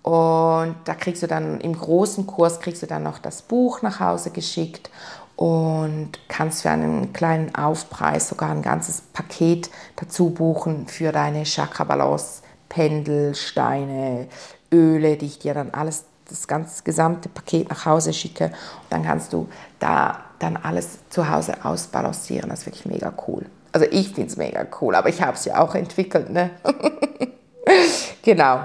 Und 0.05 0.75
da 0.85 0.93
kriegst 0.93 1.23
du 1.23 1.27
dann 1.27 1.59
im 1.61 1.75
großen 1.75 2.27
Kurs 2.27 2.59
kriegst 2.59 2.83
du 2.83 2.85
dann 2.85 3.01
noch 3.01 3.17
das 3.17 3.41
Buch 3.41 3.81
nach 3.81 3.99
Hause 3.99 4.29
geschickt 4.29 4.91
und 5.35 6.11
kannst 6.27 6.61
für 6.61 6.69
einen 6.69 7.13
kleinen 7.13 7.53
Aufpreis 7.55 8.29
sogar 8.29 8.51
ein 8.51 8.61
ganzes 8.61 9.01
Paket 9.01 9.69
dazu 9.97 10.29
buchen 10.29 10.87
für 10.87 11.11
deine 11.11 11.43
Chakra 11.43 11.83
Balance, 11.83 12.41
Pendel, 12.69 13.35
Steine, 13.35 14.27
Öle, 14.71 15.17
die 15.17 15.25
ich 15.25 15.39
dir 15.39 15.53
dann 15.53 15.71
alles, 15.71 16.05
das 16.27 16.47
ganze 16.47 16.83
gesamte 16.83 17.29
Paket 17.29 17.69
nach 17.69 17.85
Hause 17.85 18.13
schicke. 18.13 18.45
Und 18.45 18.53
dann 18.89 19.03
kannst 19.03 19.33
du 19.33 19.47
da 19.79 20.21
dann 20.39 20.57
alles 20.57 20.99
zu 21.09 21.29
Hause 21.29 21.53
ausbalancieren. 21.63 22.49
Das 22.49 22.61
ist 22.61 22.65
wirklich 22.65 22.85
mega 22.85 23.13
cool. 23.27 23.45
Also 23.71 23.87
ich 23.91 24.07
finde 24.09 24.29
es 24.29 24.37
mega 24.37 24.65
cool, 24.79 24.95
aber 24.95 25.09
ich 25.09 25.21
habe 25.21 25.33
es 25.33 25.45
ja 25.45 25.59
auch 25.59 25.75
entwickelt. 25.75 26.29
Ne? 26.29 26.51
genau. 28.21 28.63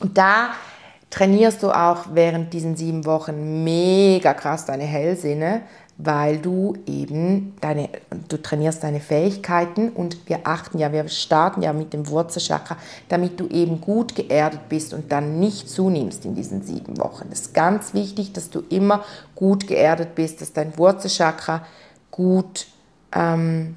Und 0.00 0.16
da 0.18 0.50
trainierst 1.10 1.62
du 1.62 1.70
auch 1.70 2.06
während 2.12 2.52
diesen 2.52 2.76
sieben 2.76 3.04
Wochen 3.06 3.64
mega 3.64 4.34
krass 4.34 4.66
deine 4.66 4.84
Hellsinne, 4.84 5.62
weil 5.96 6.38
du 6.38 6.74
eben 6.86 7.56
deine, 7.60 7.88
du 8.28 8.40
trainierst 8.40 8.84
deine 8.84 9.00
Fähigkeiten 9.00 9.90
und 9.90 10.28
wir 10.28 10.40
achten 10.44 10.78
ja, 10.78 10.92
wir 10.92 11.08
starten 11.08 11.62
ja 11.62 11.72
mit 11.72 11.92
dem 11.92 12.08
Wurzelchakra, 12.08 12.76
damit 13.08 13.40
du 13.40 13.48
eben 13.48 13.80
gut 13.80 14.14
geerdet 14.14 14.68
bist 14.68 14.94
und 14.94 15.10
dann 15.10 15.40
nicht 15.40 15.68
zunimmst 15.68 16.24
in 16.24 16.36
diesen 16.36 16.62
sieben 16.62 16.98
Wochen. 16.98 17.28
Es 17.32 17.40
ist 17.40 17.54
ganz 17.54 17.94
wichtig, 17.94 18.32
dass 18.32 18.48
du 18.48 18.62
immer 18.68 19.04
gut 19.34 19.66
geerdet 19.66 20.14
bist, 20.14 20.40
dass 20.40 20.52
dein 20.52 20.76
Wurzelchakra 20.78 21.66
gut 22.12 22.68
ähm, 23.12 23.76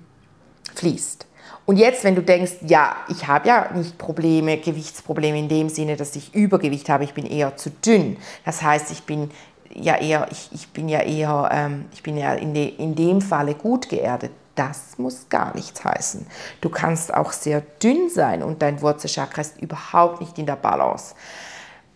fließt. 0.76 1.26
Und 1.66 1.78
jetzt, 1.78 2.04
wenn 2.04 2.16
du 2.16 2.24
denkst, 2.24 2.54
ja, 2.66 2.96
ich 3.08 3.28
habe 3.28 3.48
ja 3.48 3.70
nicht 3.74 3.98
Probleme, 3.98 4.58
Gewichtsprobleme 4.58 5.38
in 5.38 5.48
dem 5.48 5.70
Sinne, 5.70 5.96
dass 5.96 6.16
ich 6.16 6.34
Übergewicht 6.34 6.90
habe, 6.90 7.04
ich 7.04 7.14
bin 7.14 7.26
eher 7.26 7.56
zu 7.56 7.70
dünn. 7.70 8.18
Das 8.46 8.62
heißt, 8.62 8.92
ich 8.92 9.04
bin 9.04 9.30
ja 9.74 9.98
eher, 9.98 10.28
ich, 10.32 10.50
ich 10.52 10.70
bin 10.70 10.90
ja 10.90 11.02
eher, 11.02 11.50
ähm, 11.52 11.86
ich 11.94 12.04
bin 12.04 12.18
ja 12.18 12.34
in, 12.34 12.54
de, 12.54 12.68
in 12.68 12.96
dem 12.96 13.22
Falle 13.22 13.54
gut 13.54 13.90
geerdet. 13.90 14.32
Das 14.56 14.98
muss 14.98 15.30
gar 15.30 15.56
nichts 15.56 15.84
heißen. 15.84 16.28
Du 16.60 16.70
kannst 16.70 17.14
auch 17.14 17.32
sehr 17.32 17.62
dünn 17.82 18.10
sein 18.10 18.44
und 18.44 18.62
dein 18.62 18.82
Wurzelchakra 18.82 19.42
ist 19.42 19.62
überhaupt 19.62 20.20
nicht 20.20 20.38
in 20.38 20.46
der 20.46 20.58
Balance, 20.58 21.16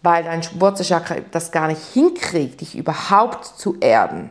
weil 0.02 0.24
dein 0.24 0.42
Wurzelchakra 0.60 1.18
das 1.32 1.52
gar 1.52 1.68
nicht 1.68 1.82
hinkriegt, 1.94 2.62
dich 2.62 2.78
überhaupt 2.78 3.46
zu 3.46 3.76
erden. 3.82 4.30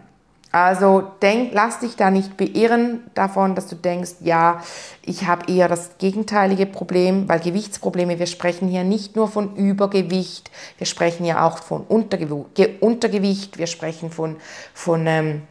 Also 0.54 1.02
denk, 1.20 1.52
lass 1.52 1.80
dich 1.80 1.96
da 1.96 2.12
nicht 2.12 2.36
beirren 2.36 3.00
davon, 3.14 3.56
dass 3.56 3.66
du 3.66 3.74
denkst, 3.74 4.12
ja, 4.20 4.62
ich 5.02 5.26
habe 5.26 5.52
eher 5.52 5.66
das 5.66 5.98
gegenteilige 5.98 6.64
Problem, 6.64 7.28
weil 7.28 7.40
Gewichtsprobleme, 7.40 8.20
wir 8.20 8.28
sprechen 8.28 8.68
hier 8.68 8.84
nicht 8.84 9.16
nur 9.16 9.26
von 9.26 9.56
Übergewicht, 9.56 10.52
wir 10.78 10.86
sprechen 10.86 11.24
ja 11.24 11.44
auch 11.44 11.58
von 11.58 11.82
Untergewicht, 11.88 13.58
wir 13.58 13.66
sprechen 13.66 14.12
von, 14.12 14.36
von, 14.72 15.04
ähm, 15.08 15.42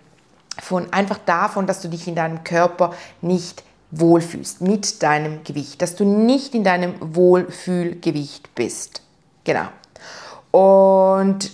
von 0.61 0.93
einfach 0.93 1.19
davon, 1.25 1.67
dass 1.67 1.81
du 1.81 1.89
dich 1.89 2.07
in 2.07 2.15
deinem 2.15 2.45
Körper 2.45 2.93
nicht 3.19 3.61
wohlfühlst 3.91 4.61
mit 4.61 5.03
deinem 5.03 5.43
Gewicht, 5.43 5.81
dass 5.81 5.97
du 5.97 6.05
nicht 6.05 6.55
in 6.55 6.63
deinem 6.63 6.93
Wohlfühlgewicht 7.01 8.55
bist. 8.55 9.01
Genau. 9.43 9.67
Und 10.51 11.51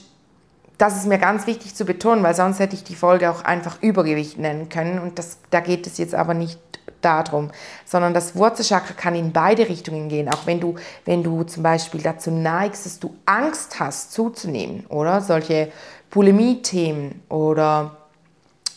das 0.79 0.95
ist 0.95 1.07
mir 1.07 1.19
ganz 1.19 1.45
wichtig 1.45 1.75
zu 1.75 1.85
betonen, 1.85 2.23
weil 2.23 2.33
sonst 2.33 2.59
hätte 2.59 2.73
ich 2.73 2.85
die 2.85 2.95
Folge 2.95 3.29
auch 3.29 3.43
einfach 3.43 3.83
Übergewicht 3.83 4.39
nennen 4.39 4.69
können. 4.69 4.97
Und 4.97 5.19
das, 5.19 5.37
da 5.51 5.59
geht 5.59 5.85
es 5.85 5.97
jetzt 5.97 6.15
aber 6.15 6.33
nicht 6.33 6.57
darum, 7.01 7.51
sondern 7.85 8.13
das 8.13 8.35
Wurzelchakra 8.35 8.93
kann 8.93 9.13
in 9.13 9.33
beide 9.33 9.67
Richtungen 9.67 10.07
gehen. 10.07 10.29
Auch 10.29 10.45
wenn 10.45 10.61
du, 10.61 10.75
wenn 11.03 11.21
du 11.21 11.43
zum 11.43 11.63
Beispiel 11.63 12.01
dazu 12.01 12.31
neigst, 12.31 12.85
dass 12.85 12.97
du 12.97 13.13
Angst 13.25 13.79
hast 13.79 14.13
zuzunehmen, 14.13 14.85
oder 14.87 15.21
solche 15.21 15.71
Bulimie-Themen 16.09 17.23
oder 17.29 17.95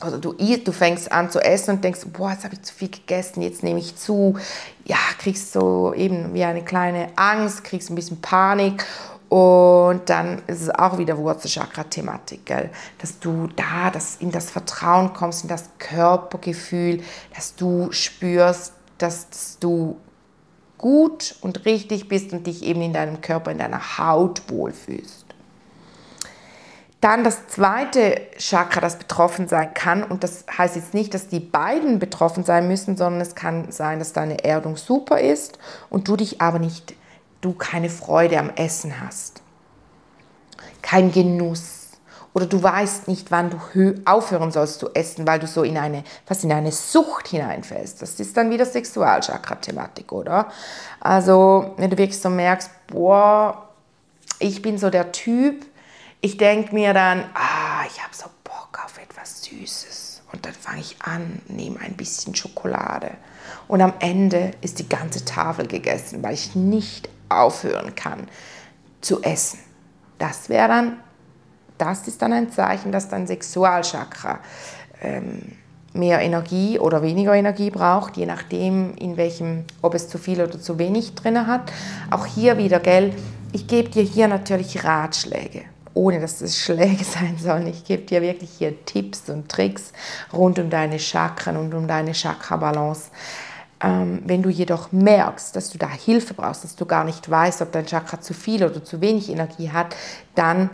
oder 0.04 0.18
du, 0.18 0.32
du 0.32 0.72
fängst 0.72 1.12
an 1.12 1.30
zu 1.30 1.38
essen 1.38 1.76
und 1.76 1.84
denkst, 1.84 2.00
boah, 2.12 2.32
jetzt 2.32 2.42
habe 2.42 2.54
ich 2.54 2.62
zu 2.62 2.74
viel 2.74 2.90
gegessen, 2.90 3.40
jetzt 3.40 3.62
nehme 3.62 3.78
ich 3.78 3.94
zu. 3.94 4.36
Ja, 4.84 4.96
kriegst 5.18 5.52
so 5.52 5.94
eben 5.94 6.34
wie 6.34 6.42
eine 6.42 6.64
kleine 6.64 7.10
Angst, 7.14 7.62
kriegst 7.62 7.88
ein 7.88 7.94
bisschen 7.94 8.20
Panik 8.20 8.84
und 9.32 10.10
dann 10.10 10.42
ist 10.46 10.60
es 10.60 10.68
auch 10.68 10.98
wieder 10.98 11.16
Wurzelchakra-Thematik, 11.16 12.54
dass 12.98 13.18
du 13.18 13.48
da 13.56 13.88
dass 13.90 14.16
in 14.16 14.30
das 14.30 14.50
Vertrauen 14.50 15.14
kommst, 15.14 15.44
in 15.44 15.48
das 15.48 15.70
Körpergefühl, 15.78 17.02
dass 17.34 17.56
du 17.56 17.90
spürst, 17.92 18.74
dass, 18.98 19.56
du 19.58 19.96
gut 20.76 21.34
und 21.40 21.64
richtig 21.64 22.08
bist 22.08 22.34
und 22.34 22.46
dich 22.46 22.62
eben 22.62 22.82
in 22.82 22.92
deinem 22.92 23.22
Körper, 23.22 23.50
in 23.50 23.56
deiner 23.56 23.96
Haut 23.96 24.42
wohlfühlst. 24.48 25.24
Dann 27.00 27.24
das 27.24 27.48
zweite 27.48 28.20
Chakra, 28.36 28.80
das 28.82 28.98
betroffen 28.98 29.48
sein 29.48 29.72
kann, 29.72 30.04
und 30.04 30.24
das 30.24 30.44
heißt 30.58 30.76
jetzt 30.76 30.92
nicht, 30.92 31.14
dass 31.14 31.28
die 31.28 31.40
beiden 31.40 31.98
betroffen 31.98 32.44
sein 32.44 32.68
müssen, 32.68 32.98
sondern 32.98 33.22
es 33.22 33.34
kann 33.34 33.72
sein, 33.72 33.98
dass 33.98 34.12
deine 34.12 34.44
Erdung 34.44 34.76
super 34.76 35.20
ist 35.20 35.58
und 35.88 36.06
du 36.06 36.16
dich 36.16 36.42
aber 36.42 36.58
nicht 36.58 36.94
du 37.42 37.52
keine 37.52 37.90
Freude 37.90 38.38
am 38.38 38.50
Essen 38.50 39.00
hast, 39.00 39.42
kein 40.80 41.12
Genuss 41.12 41.82
oder 42.34 42.46
du 42.46 42.62
weißt 42.62 43.08
nicht, 43.08 43.30
wann 43.30 43.50
du 43.50 44.00
aufhören 44.06 44.50
sollst 44.50 44.80
zu 44.80 44.94
essen, 44.94 45.26
weil 45.26 45.38
du 45.38 45.46
so 45.46 45.62
in 45.62 45.76
eine, 45.76 46.02
fast 46.24 46.44
in 46.44 46.52
eine 46.52 46.72
Sucht 46.72 47.28
hineinfällst. 47.28 48.00
Das 48.00 48.18
ist 48.18 48.36
dann 48.36 48.50
wieder 48.50 48.64
Sexualchakra-Thematik, 48.64 50.12
oder? 50.12 50.50
Also, 51.00 51.74
wenn 51.76 51.90
du 51.90 51.98
wirklich 51.98 52.18
so 52.18 52.30
merkst, 52.30 52.70
boah, 52.86 53.68
ich 54.38 54.62
bin 54.62 54.78
so 54.78 54.88
der 54.88 55.12
Typ, 55.12 55.66
ich 56.22 56.38
denke 56.38 56.74
mir 56.74 56.94
dann, 56.94 57.24
ah, 57.34 57.84
ich 57.86 58.02
habe 58.02 58.14
so 58.14 58.26
Bock 58.44 58.80
auf 58.82 58.98
etwas 58.98 59.42
Süßes. 59.44 60.22
Und 60.32 60.46
dann 60.46 60.54
fange 60.54 60.80
ich 60.80 60.96
an, 61.02 61.42
nehme 61.48 61.80
ein 61.80 61.94
bisschen 61.94 62.34
Schokolade. 62.34 63.10
Und 63.68 63.82
am 63.82 63.92
Ende 63.98 64.52
ist 64.62 64.78
die 64.78 64.88
ganze 64.88 65.24
Tafel 65.26 65.66
gegessen, 65.66 66.22
weil 66.22 66.32
ich 66.32 66.54
nicht 66.54 67.10
aufhören 67.40 67.94
kann 67.94 68.28
zu 69.00 69.22
essen. 69.22 69.58
Das 70.18 70.48
wäre 70.48 70.68
dann, 70.68 70.96
das 71.78 72.06
ist 72.06 72.22
dann 72.22 72.32
ein 72.32 72.50
Zeichen, 72.50 72.92
dass 72.92 73.08
dein 73.08 73.26
Sexualchakra 73.26 74.38
ähm, 75.02 75.56
mehr 75.94 76.20
Energie 76.20 76.78
oder 76.78 77.02
weniger 77.02 77.34
Energie 77.34 77.70
braucht, 77.70 78.16
je 78.16 78.26
nachdem, 78.26 78.94
in 78.96 79.16
welchem, 79.16 79.64
ob 79.82 79.94
es 79.94 80.08
zu 80.08 80.18
viel 80.18 80.40
oder 80.40 80.58
zu 80.58 80.78
wenig 80.78 81.14
drin 81.14 81.46
hat. 81.46 81.72
Auch 82.10 82.26
hier 82.26 82.56
wieder, 82.56 82.80
gell, 82.80 83.12
ich 83.52 83.66
gebe 83.66 83.90
dir 83.90 84.02
hier 84.02 84.28
natürlich 84.28 84.84
Ratschläge, 84.84 85.62
ohne 85.92 86.20
dass 86.20 86.40
es 86.40 86.58
Schläge 86.58 87.04
sein 87.04 87.36
sollen. 87.38 87.66
Ich 87.66 87.84
gebe 87.84 88.02
dir 88.02 88.22
wirklich 88.22 88.50
hier 88.58 88.84
Tipps 88.84 89.28
und 89.28 89.48
Tricks 89.48 89.92
rund 90.32 90.58
um 90.58 90.70
deine 90.70 90.98
Chakren 90.98 91.56
und 91.56 91.74
um 91.74 91.86
deine 91.86 92.12
Chakra-Balance. 92.12 93.10
Wenn 93.82 94.42
du 94.42 94.48
jedoch 94.48 94.92
merkst, 94.92 95.56
dass 95.56 95.70
du 95.70 95.78
da 95.78 95.88
Hilfe 95.88 96.34
brauchst, 96.34 96.62
dass 96.62 96.76
du 96.76 96.86
gar 96.86 97.04
nicht 97.04 97.28
weißt, 97.28 97.62
ob 97.62 97.72
dein 97.72 97.86
Chakra 97.86 98.20
zu 98.20 98.32
viel 98.32 98.64
oder 98.64 98.84
zu 98.84 99.00
wenig 99.00 99.28
Energie 99.28 99.70
hat, 99.70 99.96
dann 100.34 100.70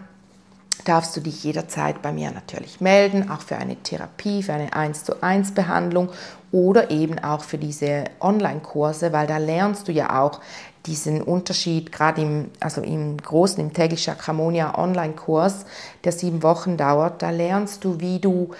darfst 0.85 1.17
du 1.17 1.21
dich 1.21 1.43
jederzeit 1.45 2.03
bei 2.03 2.13
mir 2.13 2.31
natürlich 2.31 2.81
melden, 2.81 3.31
auch 3.31 3.41
für 3.41 3.57
eine 3.57 3.77
Therapie, 3.77 4.43
für 4.43 4.53
eine 4.53 4.73
1 4.73 5.05
zu 5.05 5.23
1 5.23 5.53
Behandlung 5.53 6.11
oder 6.53 6.91
eben 6.91 7.19
auch 7.19 7.43
für 7.43 7.59
diese 7.59 8.05
Online-Kurse, 8.21 9.13
weil 9.13 9.27
da 9.27 9.39
lernst 9.39 9.89
du 9.89 9.93
ja 9.93 10.23
auch 10.23 10.41
diesen 10.87 11.21
Unterschied, 11.23 11.93
gerade 11.93 12.23
im, 12.23 12.51
also 12.61 12.81
im 12.81 13.19
großen, 13.19 13.61
im 13.63 13.73
täglich 13.73 14.05
Chakramonia 14.05 14.79
Online-Kurs, 14.79 15.67
der 16.05 16.13
sieben 16.13 16.43
Wochen 16.43 16.77
dauert, 16.77 17.23
da 17.23 17.31
lernst 17.31 17.85
du, 17.85 18.01
wie 18.01 18.19
du 18.19 18.51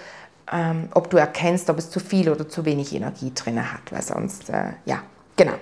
ähm, 0.51 0.89
ob 0.93 1.09
du 1.09 1.17
erkennst, 1.17 1.69
ob 1.69 1.77
es 1.77 1.89
zu 1.89 1.99
viel 1.99 2.29
oder 2.29 2.47
zu 2.47 2.65
wenig 2.65 2.93
Energie 2.93 3.31
drin 3.33 3.71
hat, 3.71 3.91
weil 3.91 4.01
sonst, 4.01 4.49
äh, 4.49 4.73
ja, 4.85 5.01
genau. 5.35 5.55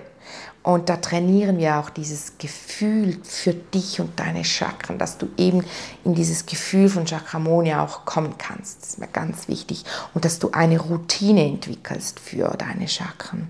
Und 0.62 0.88
da 0.88 0.96
trainieren 0.96 1.58
wir 1.58 1.78
auch 1.78 1.88
dieses 1.88 2.36
Gefühl 2.36 3.18
für 3.22 3.54
dich 3.54 4.00
und 4.00 4.18
deine 4.20 4.44
Chakren, 4.44 4.98
dass 4.98 5.16
du 5.16 5.28
eben 5.36 5.64
in 6.04 6.14
dieses 6.14 6.44
Gefühl 6.44 6.88
von 6.90 7.06
Chakramonia 7.06 7.82
auch 7.82 8.04
kommen 8.04 8.34
kannst. 8.36 8.82
Das 8.82 8.88
ist 8.90 8.98
mir 8.98 9.08
ganz 9.08 9.48
wichtig. 9.48 9.84
Und 10.14 10.24
dass 10.24 10.38
du 10.38 10.50
eine 10.50 10.78
Routine 10.78 11.46
entwickelst 11.46 12.20
für 12.20 12.48
deine 12.58 12.86
Chakren. 12.88 13.48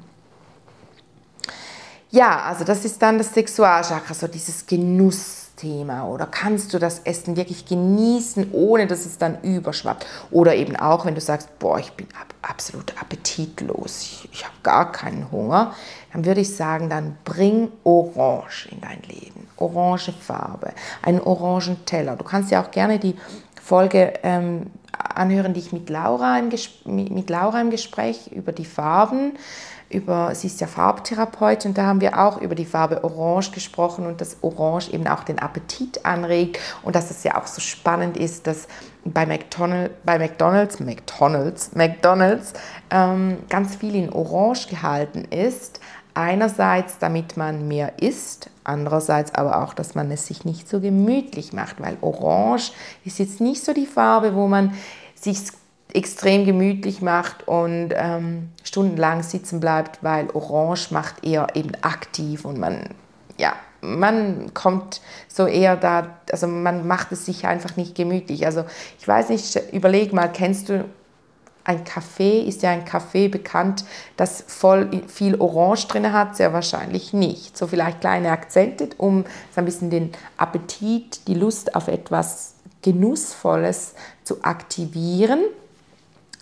Ja, 2.11 2.43
also 2.43 2.65
das 2.65 2.85
ist 2.85 3.03
dann 3.03 3.19
das 3.19 3.35
Sexualchakra, 3.35 4.15
so 4.15 4.29
dieses 4.29 4.67
Genuss 4.67 5.38
Thema 5.59 6.07
oder 6.07 6.27
kannst 6.27 6.73
du 6.73 6.79
das 6.79 7.01
Essen 7.01 7.37
wirklich 7.37 7.67
genießen, 7.67 8.51
ohne 8.53 8.87
dass 8.87 9.05
es 9.05 9.19
dann 9.19 9.43
überschwappt? 9.43 10.07
Oder 10.31 10.55
eben 10.55 10.77
auch, 10.77 11.05
wenn 11.05 11.15
du 11.15 11.21
sagst, 11.21 11.59
boah, 11.59 11.79
ich 11.79 11.93
bin 11.93 12.07
ab, 12.19 12.33
absolut 12.43 12.99
appetitlos, 13.01 14.03
ich, 14.03 14.29
ich 14.33 14.45
habe 14.45 14.55
gar 14.63 14.93
keinen 14.93 15.31
Hunger, 15.31 15.75
dann 16.13 16.25
würde 16.25 16.41
ich 16.41 16.55
sagen, 16.55 16.89
dann 16.89 17.19
bring 17.25 17.71
Orange 17.85 18.69
in 18.71 18.81
dein 18.81 19.03
Leben. 19.03 19.49
Orange 19.57 20.13
Farbe, 20.13 20.73
einen 21.03 21.21
orangen 21.21 21.85
Teller. 21.85 22.17
Du 22.17 22.25
kannst 22.25 22.51
ja 22.51 22.63
auch 22.63 22.71
gerne 22.71 22.99
die 22.99 23.17
Folge 23.61 24.15
ähm, 24.23 24.71
anhören, 24.93 25.53
die 25.53 25.61
ich 25.61 25.73
mit 25.73 25.91
Laura, 25.91 26.39
im 26.39 26.51
mit 26.87 27.29
Laura 27.29 27.61
im 27.61 27.71
Gespräch 27.71 28.29
über 28.29 28.53
die 28.53 28.65
Farben 28.65 29.33
über, 29.91 30.35
sie 30.35 30.49
ist 30.49 30.61
ja 30.61 30.67
Farbtherapeutin, 30.67 31.73
da 31.73 31.87
haben 31.87 32.01
wir 32.01 32.19
auch 32.19 32.41
über 32.41 32.55
die 32.55 32.67
Farbe 32.67 33.03
Orange 33.05 33.53
gesprochen 33.53 34.07
und 34.07 34.21
dass 34.21 34.37
Orange 34.43 34.93
eben 34.93 35.07
auch 35.07 35.25
den 35.25 35.39
Appetit 35.39 36.05
anregt 36.05 36.59
und 36.83 36.95
dass 36.95 37.11
es 37.11 37.25
ja 37.25 37.41
auch 37.41 37.47
so 37.47 37.61
spannend 37.61 38.17
ist, 38.17 38.47
dass 38.47 38.69
bei, 39.05 39.25
McDonald, 39.25 39.93
bei 40.05 40.19
McDonald's, 40.19 40.81
McDonald's, 40.81 41.75
McDonald's 41.75 42.53
ähm, 42.91 43.39
ganz 43.49 43.77
viel 43.77 43.95
in 43.95 44.13
Orange 44.13 44.69
gehalten 44.69 45.25
ist. 45.31 45.81
Einerseits, 46.13 46.99
damit 46.99 47.37
man 47.37 47.69
mehr 47.69 48.03
isst, 48.03 48.51
andererseits 48.65 49.35
aber 49.35 49.63
auch, 49.63 49.73
dass 49.73 49.95
man 49.95 50.11
es 50.11 50.27
sich 50.27 50.45
nicht 50.45 50.69
so 50.69 50.81
gemütlich 50.81 51.53
macht, 51.53 51.81
weil 51.81 51.97
Orange 52.01 52.73
ist 53.05 53.21
jetzt 53.21 53.41
nicht 53.41 53.65
so 53.65 53.73
die 53.73 53.87
Farbe, 53.87 54.35
wo 54.35 54.49
man 54.49 54.75
sich 55.15 55.39
extrem 55.95 56.45
gemütlich 56.45 57.01
macht 57.01 57.49
und 57.49 57.91
ähm, 57.95 58.51
stundenlang 58.63 59.23
sitzen 59.23 59.61
bleibt, 59.61 60.03
weil 60.03 60.29
Orange 60.33 60.93
macht 60.93 61.25
eher 61.25 61.49
eben 61.55 61.73
aktiv 61.83 62.45
und 62.45 62.59
man, 62.59 62.91
ja, 63.39 63.55
man 63.81 64.53
kommt 64.55 65.01
so 65.29 65.47
eher 65.47 65.77
da, 65.77 66.19
also 66.31 66.47
man 66.47 66.87
macht 66.87 67.13
es 67.13 67.25
sich 67.25 67.47
einfach 67.47 67.77
nicht 67.77 67.95
gemütlich. 67.95 68.45
Also 68.45 68.65
ich 68.99 69.07
weiß 69.07 69.31
nicht, 69.31 69.57
überleg 69.73 70.13
mal, 70.13 70.29
kennst 70.29 70.69
du 70.69 70.85
ein 71.65 71.85
Kaffee? 71.85 72.41
Ist 72.41 72.63
ja 72.63 72.71
ein 72.71 72.85
Kaffee 72.85 73.29
bekannt, 73.29 73.85
das 74.17 74.43
voll 74.47 74.89
viel 75.07 75.37
Orange 75.41 75.87
drin 75.87 76.13
hat? 76.13 76.37
Sehr 76.37 76.53
wahrscheinlich 76.53 77.13
nicht. 77.13 77.57
So 77.57 77.67
vielleicht 77.67 78.01
kleine 78.01 78.31
Akzente, 78.31 78.89
um 78.97 79.25
so 79.55 79.61
ein 79.61 79.65
bisschen 79.65 79.91
den 79.91 80.13
Appetit, 80.37 81.29
die 81.29 81.35
Lust 81.35 81.75
auf 81.75 81.89
etwas 81.89 82.55
Genussvolles 82.83 83.95
zu 84.25 84.43
aktivieren 84.43 85.41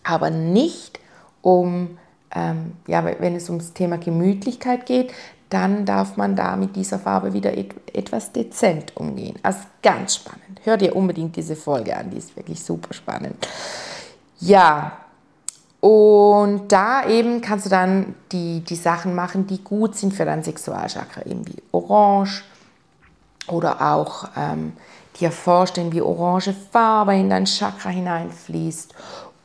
aber 0.07 0.31
nicht 0.31 1.01
um, 1.43 1.99
ähm, 2.35 2.73
ja, 2.87 3.05
wenn 3.05 3.35
es 3.35 3.49
ums 3.49 3.73
Thema 3.73 3.99
Gemütlichkeit 3.99 4.87
geht, 4.87 5.13
dann 5.49 5.85
darf 5.85 6.17
man 6.17 6.35
da 6.35 6.57
mit 6.57 6.75
dieser 6.75 6.99
Farbe 6.99 7.33
wieder 7.33 7.57
et 7.57 7.75
etwas 7.93 8.33
dezent 8.33 8.97
umgehen. 8.97 9.37
Also 9.43 9.61
ganz 9.83 10.17
spannend. 10.17 10.61
Hör 10.65 10.77
dir 10.77 10.97
unbedingt 10.97 11.37
diese 11.37 11.55
Folge 11.55 11.97
an, 11.97 12.11
die 12.11 12.19
ist 12.19 12.37
wirklich 12.37 12.63
super 12.63 12.93
spannend. 12.95 13.47
Ja, 14.41 14.93
und 15.81 16.73
da 16.73 17.07
eben 17.09 17.41
kannst 17.41 17.67
du 17.67 17.71
dann 17.71 18.17
die, 18.33 18.61
die 18.61 18.75
Sachen 18.75 19.15
machen, 19.15 19.47
die 19.47 19.63
gut 19.63 19.95
sind 19.95 20.15
für 20.15 20.25
dein 20.25 20.43
Sexualchakra, 20.43 21.23
eben 21.27 21.47
wie 21.47 21.63
Orange 21.71 22.43
oder 23.47 23.81
auch 23.81 24.29
ähm, 24.37 24.73
dir 25.21 25.31
vorstellen, 25.31 25.93
wie 25.93 26.01
orange 26.01 26.55
Farbe 26.73 27.15
in 27.15 27.31
dein 27.31 27.47
Chakra 27.47 27.91
hineinfließt 27.91 28.95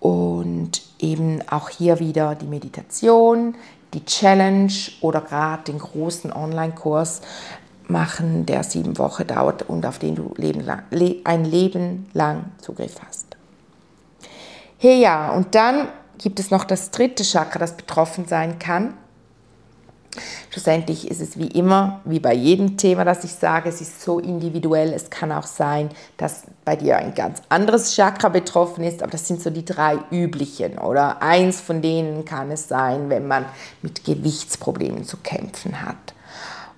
und 0.02 0.82
eben 1.00 1.48
auch 1.48 1.70
hier 1.70 2.00
wieder 2.00 2.36
die 2.36 2.48
Meditation, 2.48 3.56
die 3.94 4.04
Challenge 4.04 4.74
oder 5.00 5.22
gerade 5.22 5.64
den 5.64 5.78
großen 5.78 6.34
Online-Kurs 6.34 7.22
machen, 7.88 8.46
der 8.46 8.64
sieben 8.64 8.98
Wochen 8.98 9.28
dauert 9.28 9.70
und 9.70 9.86
auf 9.86 10.00
den 10.00 10.16
du 10.16 10.34
ein 10.36 11.46
Leben 11.46 12.10
lang 12.14 12.46
Zugriff 12.60 12.96
hast. 13.06 13.38
Hey 14.78 15.00
ja, 15.00 15.32
und 15.32 15.54
dann 15.54 15.88
gibt 16.18 16.40
es 16.40 16.50
noch 16.50 16.64
das 16.64 16.90
dritte 16.90 17.24
Chakra, 17.24 17.60
das 17.60 17.78
betroffen 17.78 18.26
sein 18.26 18.58
kann. 18.58 18.96
Schlussendlich 20.50 21.10
ist 21.10 21.22
es 21.22 21.38
wie 21.38 21.48
immer, 21.48 22.02
wie 22.04 22.20
bei 22.20 22.34
jedem 22.34 22.76
Thema, 22.76 23.06
das 23.06 23.24
ich 23.24 23.34
sage, 23.34 23.70
es 23.70 23.80
ist 23.80 24.02
so 24.02 24.20
individuell. 24.20 24.92
Es 24.94 25.10
kann 25.10 25.32
auch 25.32 25.48
sein, 25.48 25.90
dass 26.18 26.44
bei 26.66 26.76
dir 26.76 26.98
ein 26.98 27.14
ganz 27.14 27.42
anderes 27.50 27.96
Chakra 27.96 28.30
betroffen 28.30 28.84
ist, 28.84 29.02
aber 29.02 29.12
das 29.12 29.28
sind 29.28 29.42
so 29.42 29.50
die 29.50 29.64
drei 29.64 29.98
üblichen. 30.12 30.78
Oder 30.78 31.22
eins 31.22 31.62
von 31.62 31.82
denen 31.82 32.26
kann 32.26 32.52
es 32.52 32.68
sein, 32.68 33.10
wenn 33.10 33.28
man 33.28 33.46
mit 33.82 34.04
Gewichtsproblemen 34.04 35.06
zu 35.06 35.18
kämpfen 35.18 35.82
hat. 35.82 36.14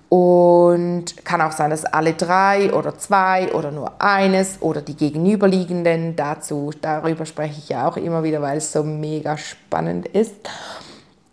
Und 0.08 1.24
kann 1.24 1.40
auch 1.40 1.50
sein, 1.50 1.70
dass 1.70 1.84
alle 1.84 2.12
drei 2.12 2.72
oder 2.72 2.96
zwei 2.96 3.52
oder 3.52 3.72
nur 3.72 4.00
eines 4.00 4.62
oder 4.62 4.80
die 4.80 4.94
gegenüberliegenden 4.94 6.14
dazu, 6.14 6.70
darüber 6.80 7.26
spreche 7.26 7.58
ich 7.58 7.70
ja 7.70 7.88
auch 7.88 7.96
immer 7.96 8.22
wieder, 8.22 8.40
weil 8.40 8.58
es 8.58 8.70
so 8.70 8.84
mega 8.84 9.36
spannend 9.36 10.06
ist. 10.06 10.36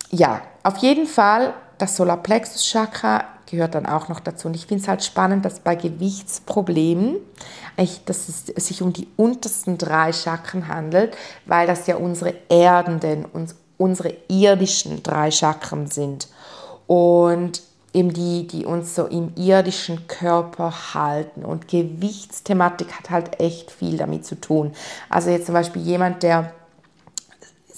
Ja, 0.09 0.41
auf 0.63 0.77
jeden 0.77 1.05
Fall 1.05 1.53
das 1.81 1.95
Solarplexus-Chakra 1.95 3.25
gehört 3.49 3.75
dann 3.75 3.85
auch 3.85 4.07
noch 4.07 4.19
dazu. 4.19 4.47
Und 4.47 4.55
ich 4.55 4.65
finde 4.65 4.83
es 4.83 4.87
halt 4.87 5.03
spannend, 5.03 5.43
dass 5.45 5.59
bei 5.59 5.75
Gewichtsproblemen, 5.75 7.17
dass 8.05 8.29
es 8.29 8.45
sich 8.67 8.81
um 8.81 8.93
die 8.93 9.07
untersten 9.17 9.77
drei 9.77 10.13
Chakren 10.13 10.67
handelt, 10.67 11.15
weil 11.45 11.67
das 11.67 11.87
ja 11.87 11.95
unsere 11.97 12.33
erdenden, 12.49 13.25
unsere 13.77 14.13
irdischen 14.29 15.03
drei 15.03 15.31
Chakren 15.31 15.87
sind. 15.87 16.27
Und 16.87 17.61
eben 17.93 18.13
die, 18.13 18.47
die 18.47 18.65
uns 18.65 18.95
so 18.95 19.05
im 19.05 19.33
irdischen 19.35 20.07
Körper 20.07 20.93
halten. 20.93 21.43
Und 21.43 21.67
Gewichtsthematik 21.67 22.93
hat 22.93 23.09
halt 23.09 23.39
echt 23.39 23.71
viel 23.71 23.97
damit 23.97 24.25
zu 24.25 24.39
tun. 24.39 24.71
Also 25.09 25.29
jetzt 25.29 25.47
zum 25.47 25.53
Beispiel 25.53 25.81
jemand, 25.81 26.23
der 26.23 26.53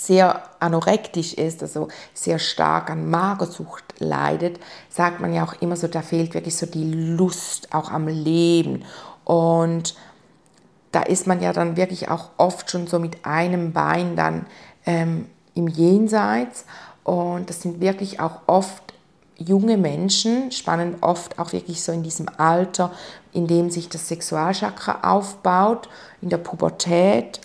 sehr 0.05 0.43
anorektisch 0.59 1.33
ist, 1.33 1.61
also 1.61 1.87
sehr 2.13 2.39
stark 2.39 2.89
an 2.89 3.09
Magersucht 3.09 3.83
leidet, 3.99 4.59
sagt 4.89 5.19
man 5.19 5.33
ja 5.33 5.43
auch 5.43 5.61
immer 5.61 5.75
so, 5.75 5.87
da 5.87 6.01
fehlt 6.01 6.33
wirklich 6.33 6.57
so 6.57 6.65
die 6.65 6.91
Lust 6.91 7.73
auch 7.73 7.91
am 7.91 8.07
Leben. 8.07 8.83
Und 9.23 9.95
da 10.91 11.01
ist 11.01 11.27
man 11.27 11.41
ja 11.41 11.53
dann 11.53 11.77
wirklich 11.77 12.09
auch 12.09 12.29
oft 12.37 12.69
schon 12.69 12.87
so 12.87 12.99
mit 12.99 13.25
einem 13.25 13.73
Bein 13.73 14.15
dann 14.15 14.45
ähm, 14.85 15.27
im 15.55 15.67
Jenseits. 15.67 16.65
Und 17.03 17.49
das 17.49 17.61
sind 17.61 17.81
wirklich 17.81 18.19
auch 18.19 18.41
oft 18.47 18.93
junge 19.37 19.77
Menschen, 19.77 20.51
spannend 20.51 21.01
oft 21.01 21.39
auch 21.39 21.53
wirklich 21.53 21.81
so 21.81 21.91
in 21.91 22.03
diesem 22.03 22.27
Alter, 22.37 22.91
in 23.31 23.47
dem 23.47 23.69
sich 23.69 23.89
das 23.89 24.07
Sexualchakra 24.07 24.99
aufbaut, 25.01 25.89
in 26.21 26.29
der 26.29 26.37
Pubertät 26.37 27.41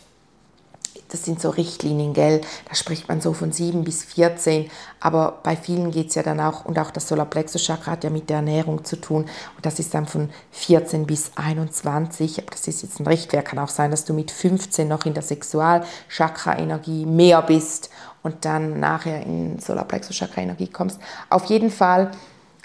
das 1.08 1.24
sind 1.24 1.40
so 1.40 1.50
Richtlinien, 1.50 2.12
gell? 2.12 2.40
Da 2.68 2.74
spricht 2.74 3.08
man 3.08 3.20
so 3.20 3.32
von 3.32 3.52
7 3.52 3.84
bis 3.84 4.04
14, 4.04 4.70
aber 5.00 5.40
bei 5.42 5.56
vielen 5.56 5.90
geht 5.90 6.08
es 6.08 6.14
ja 6.14 6.22
dann 6.22 6.40
auch, 6.40 6.64
und 6.64 6.78
auch 6.78 6.90
das 6.90 7.08
Solarplexus-Chakra 7.08 7.92
hat 7.92 8.04
ja 8.04 8.10
mit 8.10 8.28
der 8.28 8.36
Ernährung 8.36 8.84
zu 8.84 8.96
tun, 8.96 9.22
und 9.56 9.66
das 9.66 9.78
ist 9.78 9.94
dann 9.94 10.06
von 10.06 10.30
14 10.52 11.06
bis 11.06 11.32
21, 11.36 12.38
aber 12.38 12.50
das 12.50 12.68
ist 12.68 12.82
jetzt 12.82 13.00
ein 13.00 13.06
Richtwert, 13.06 13.46
kann 13.46 13.58
auch 13.58 13.68
sein, 13.68 13.90
dass 13.90 14.04
du 14.04 14.12
mit 14.12 14.30
15 14.30 14.86
noch 14.86 15.04
in 15.06 15.14
der 15.14 15.22
Sexual-Chakra-Energie 15.22 17.06
mehr 17.06 17.42
bist 17.42 17.90
und 18.22 18.44
dann 18.44 18.80
nachher 18.80 19.22
in 19.22 19.58
Solarplexus-Chakra-Energie 19.58 20.68
kommst. 20.68 21.00
Auf 21.30 21.46
jeden 21.46 21.70
Fall 21.70 22.10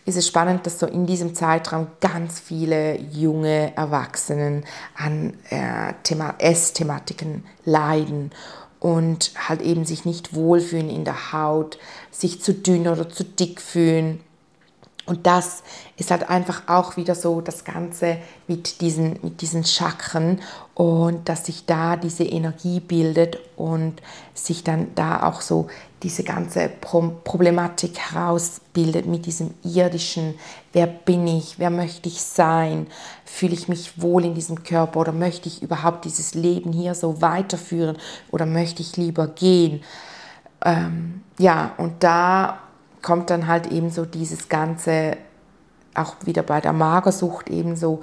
ist 0.06 0.18
es 0.18 0.28
spannend, 0.28 0.66
dass 0.66 0.80
so 0.80 0.86
in 0.86 1.06
diesem 1.06 1.34
Zeitraum 1.34 1.88
ganz 2.02 2.40
viele 2.40 3.00
junge 3.00 3.76
Erwachsenen 3.76 4.66
an 4.96 5.38
äh, 5.50 5.94
Thema 6.04 6.36
Essthematiken 6.40 7.46
leiden 7.66 8.32
und 8.80 9.32
halt 9.48 9.62
eben 9.62 9.86
sich 9.86 10.04
nicht 10.04 10.36
wohlfühlen 10.36 10.90
in 10.90 11.06
der 11.06 11.32
Haut, 11.32 11.80
sich 12.12 12.42
zu 12.42 12.54
dünn 12.54 12.88
oder 12.88 13.10
zu 13.10 13.24
dick 13.24 13.62
fühlen 13.62 14.20
und 15.06 15.28
das 15.28 15.64
ist 15.98 16.12
halt 16.12 16.30
einfach 16.30 16.64
auch 16.68 16.96
wieder 16.96 17.14
so 17.14 17.42
das 17.42 17.66
Ganze 17.66 18.18
mit 18.48 18.80
diesen, 18.80 19.20
mit 19.22 19.42
diesen 19.42 19.66
Chakren 19.66 20.40
und 20.76 21.28
dass 21.28 21.46
sich 21.46 21.66
da 21.66 21.98
diese 21.98 22.24
Energie 22.24 22.80
bildet 22.80 23.38
und 23.58 24.02
sich 24.34 24.64
dann 24.64 24.96
da 24.96 25.24
auch 25.24 25.42
so 25.42 25.68
diese 26.04 26.24
ganze 26.24 26.70
Problematik 26.70 28.00
herausbildet 28.00 29.06
mit 29.06 29.26
diesem 29.26 29.54
irdischen, 29.64 30.36
wer 30.72 30.88
bin 30.88 31.28
ich, 31.28 31.60
wer 31.60 31.70
möchte 31.70 32.08
ich 32.08 32.22
sein, 32.22 32.88
fühle 33.26 33.54
ich 33.54 33.68
mich 33.68 34.02
wohl 34.02 34.24
in 34.24 34.36
diesem 34.36 34.64
Körper 34.64 35.02
oder 35.02 35.12
möchte 35.12 35.50
ich 35.50 35.62
überhaupt 35.62 36.06
dieses 36.06 36.34
Leben 36.34 36.72
hier 36.72 36.96
so 36.96 37.22
weiterführen 37.22 37.98
oder 38.32 38.46
möchte 38.46 38.82
ich 38.82 38.96
lieber 38.96 39.28
gehen. 39.28 39.84
Ähm, 40.64 41.24
ja, 41.38 41.74
und 41.78 42.04
da 42.04 42.63
kommt 43.04 43.30
dann 43.30 43.48
halt 43.48 43.68
eben 43.68 43.92
so 43.92 44.06
dieses 44.06 44.50
ganze, 44.50 45.18
auch 45.94 46.16
wieder 46.26 46.42
bei 46.42 46.60
der 46.60 46.74
Magersucht 46.74 47.50
eben 47.50 47.76
so, 47.76 48.02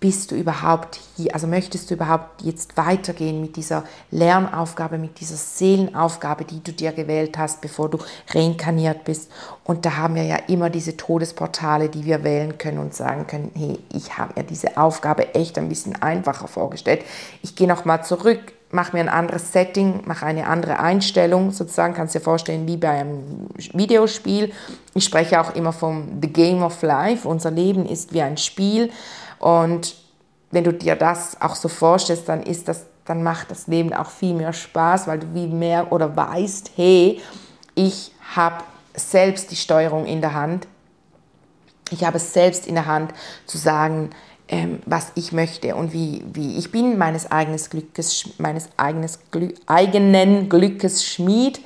bist 0.00 0.30
du 0.30 0.36
überhaupt 0.36 1.00
hier, 1.16 1.34
also 1.34 1.48
möchtest 1.48 1.90
du 1.90 1.94
überhaupt 1.94 2.42
jetzt 2.42 2.76
weitergehen 2.76 3.40
mit 3.40 3.56
dieser 3.56 3.82
Lernaufgabe, 4.12 4.96
mit 4.96 5.18
dieser 5.18 5.36
Seelenaufgabe, 5.36 6.44
die 6.44 6.62
du 6.62 6.72
dir 6.72 6.92
gewählt 6.92 7.36
hast, 7.36 7.60
bevor 7.60 7.88
du 7.88 7.98
reinkarniert 8.32 9.04
bist. 9.04 9.30
Und 9.64 9.84
da 9.84 9.96
haben 9.96 10.14
wir 10.14 10.22
ja 10.22 10.36
immer 10.46 10.70
diese 10.70 10.96
Todesportale, 10.96 11.88
die 11.88 12.04
wir 12.04 12.22
wählen 12.22 12.58
können 12.58 12.78
und 12.78 12.94
sagen 12.94 13.26
können, 13.26 13.50
hey, 13.54 13.80
ich 13.92 14.16
habe 14.16 14.34
mir 14.36 14.44
diese 14.44 14.76
Aufgabe 14.76 15.34
echt 15.34 15.58
ein 15.58 15.68
bisschen 15.68 16.00
einfacher 16.00 16.46
vorgestellt. 16.46 17.04
Ich 17.42 17.56
gehe 17.56 17.66
nochmal 17.66 18.04
zurück, 18.04 18.52
mache 18.70 18.94
mir 18.94 19.00
ein 19.00 19.08
anderes 19.08 19.52
Setting, 19.52 20.02
mache 20.04 20.26
eine 20.26 20.46
andere 20.46 20.78
Einstellung, 20.78 21.50
sozusagen, 21.52 21.94
kannst 21.94 22.14
dir 22.14 22.20
vorstellen, 22.20 22.66
wie 22.66 22.76
bei 22.76 22.90
einem 22.90 23.48
Videospiel. 23.72 24.52
Ich 24.94 25.04
spreche 25.04 25.40
auch 25.40 25.54
immer 25.54 25.72
vom 25.72 26.18
The 26.20 26.28
Game 26.28 26.62
of 26.62 26.82
Life. 26.82 27.26
Unser 27.26 27.50
Leben 27.50 27.86
ist 27.86 28.12
wie 28.12 28.22
ein 28.22 28.36
Spiel 28.36 28.90
und 29.38 29.96
wenn 30.50 30.64
du 30.64 30.72
dir 30.72 30.96
das 30.96 31.40
auch 31.40 31.54
so 31.54 31.68
vorstellst, 31.68 32.28
dann 32.28 32.42
ist 32.42 32.68
das, 32.68 32.86
dann 33.04 33.22
macht 33.22 33.50
das 33.50 33.66
Leben 33.66 33.92
auch 33.92 34.10
viel 34.10 34.34
mehr 34.34 34.52
Spaß, 34.52 35.06
weil 35.06 35.18
du 35.18 35.34
wie 35.34 35.46
mehr 35.46 35.92
oder 35.92 36.16
weißt, 36.16 36.72
hey, 36.76 37.20
ich 37.74 38.12
habe 38.34 38.64
selbst 38.94 39.50
die 39.50 39.56
Steuerung 39.56 40.06
in 40.06 40.20
der 40.20 40.34
Hand. 40.34 40.66
Ich 41.90 42.04
habe 42.04 42.16
es 42.16 42.32
selbst 42.32 42.66
in 42.66 42.74
der 42.74 42.86
Hand 42.86 43.12
zu 43.46 43.56
sagen, 43.56 44.10
ähm, 44.48 44.80
was 44.86 45.12
ich 45.14 45.32
möchte 45.32 45.74
und 45.74 45.92
wie, 45.92 46.24
wie 46.32 46.56
ich 46.56 46.72
bin, 46.72 46.96
meines, 46.98 47.30
eigenes 47.30 47.70
Glückes, 47.70 48.30
meines 48.38 48.68
eigenes 48.76 49.20
Glü 49.30 49.52
eigenen 49.66 50.48
Glückes 50.48 51.04
Schmied. 51.04 51.60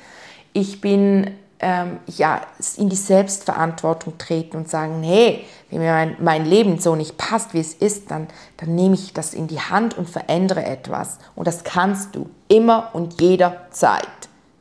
Ich 0.51 0.81
bin 0.81 1.31
ähm, 1.59 1.99
ja, 2.07 2.41
in 2.75 2.89
die 2.89 2.97
Selbstverantwortung 2.97 4.17
treten 4.17 4.57
und 4.57 4.69
sagen, 4.69 5.01
hey, 5.01 5.45
wenn 5.69 5.79
mir 5.79 5.93
mein, 5.93 6.17
mein 6.19 6.45
Leben 6.45 6.77
so 6.77 6.95
nicht 6.95 7.17
passt, 7.17 7.53
wie 7.53 7.61
es 7.61 7.73
ist, 7.73 8.11
dann, 8.11 8.27
dann 8.57 8.75
nehme 8.75 8.95
ich 8.95 9.13
das 9.13 9.33
in 9.33 9.47
die 9.47 9.61
Hand 9.61 9.97
und 9.97 10.09
verändere 10.09 10.65
etwas. 10.65 11.19
Und 11.35 11.47
das 11.47 11.63
kannst 11.63 12.15
du 12.15 12.29
immer 12.49 12.89
und 12.91 13.21
jederzeit. 13.21 14.07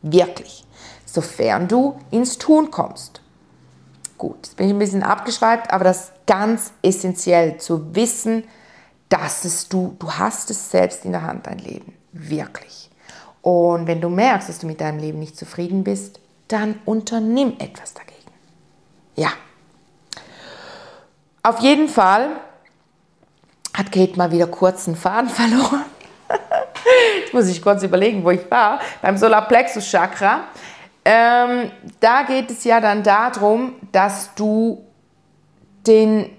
Wirklich. 0.03 0.65
Sofern 1.05 1.67
du 1.67 1.97
ins 2.13 2.39
Tun 2.39 2.71
kommst. 2.71 3.21
Gut, 4.17 4.37
jetzt 4.45 4.57
bin 4.57 4.69
ich 4.69 4.73
ein 4.73 4.79
bisschen 4.79 5.03
abgeschweift, 5.03 5.73
aber 5.73 5.83
das 5.83 6.12
ganz 6.27 6.73
essentiell 6.83 7.59
zu 7.59 7.95
wissen, 7.95 8.45
dass 9.09 9.45
es 9.45 9.69
du, 9.69 9.97
du 9.99 10.11
hast 10.11 10.51
es 10.51 10.71
selbst 10.71 11.05
in 11.05 11.13
der 11.13 11.23
Hand, 11.23 11.47
dein 11.47 11.59
Leben. 11.59 11.95
Wirklich. 12.13 12.91
Und 13.43 13.87
wenn 13.87 14.01
du 14.01 14.09
merkst, 14.09 14.49
dass 14.49 14.61
du 14.61 14.67
mit 14.67 14.81
deinem 14.81 14.99
Leben 14.99 15.19
nicht 15.19 15.37
zufrieden 15.37 15.85
bist, 15.85 16.21
dann 16.49 16.79
unternimm 16.85 17.57
etwas 17.59 17.95
dagegen. 17.95 18.13
Ja. 19.17 19.31
Auf 21.43 21.59
jeden 21.61 21.89
Fall 21.89 22.31
hat 23.75 23.91
Kate 23.91 24.17
mal 24.17 24.31
wieder 24.31 24.47
kurz 24.47 24.87
einen 24.87 24.97
Faden 24.97 25.31
verloren. 25.31 25.85
Jetzt 27.21 27.35
muss 27.35 27.49
ich 27.49 27.61
kurz 27.61 27.83
überlegen, 27.83 28.25
wo 28.25 28.31
ich 28.31 28.51
war. 28.51 28.81
Beim 29.01 29.17
Solarplexus 29.17 29.85
Chakra. 29.91 30.45
Ähm, 31.05 31.71
da 31.99 32.23
geht 32.23 32.51
es 32.51 32.65
ja 32.65 32.81
dann 32.81 33.03
darum, 33.03 33.75
dass 33.91 34.35
du 34.35 34.85
den, 35.87 36.31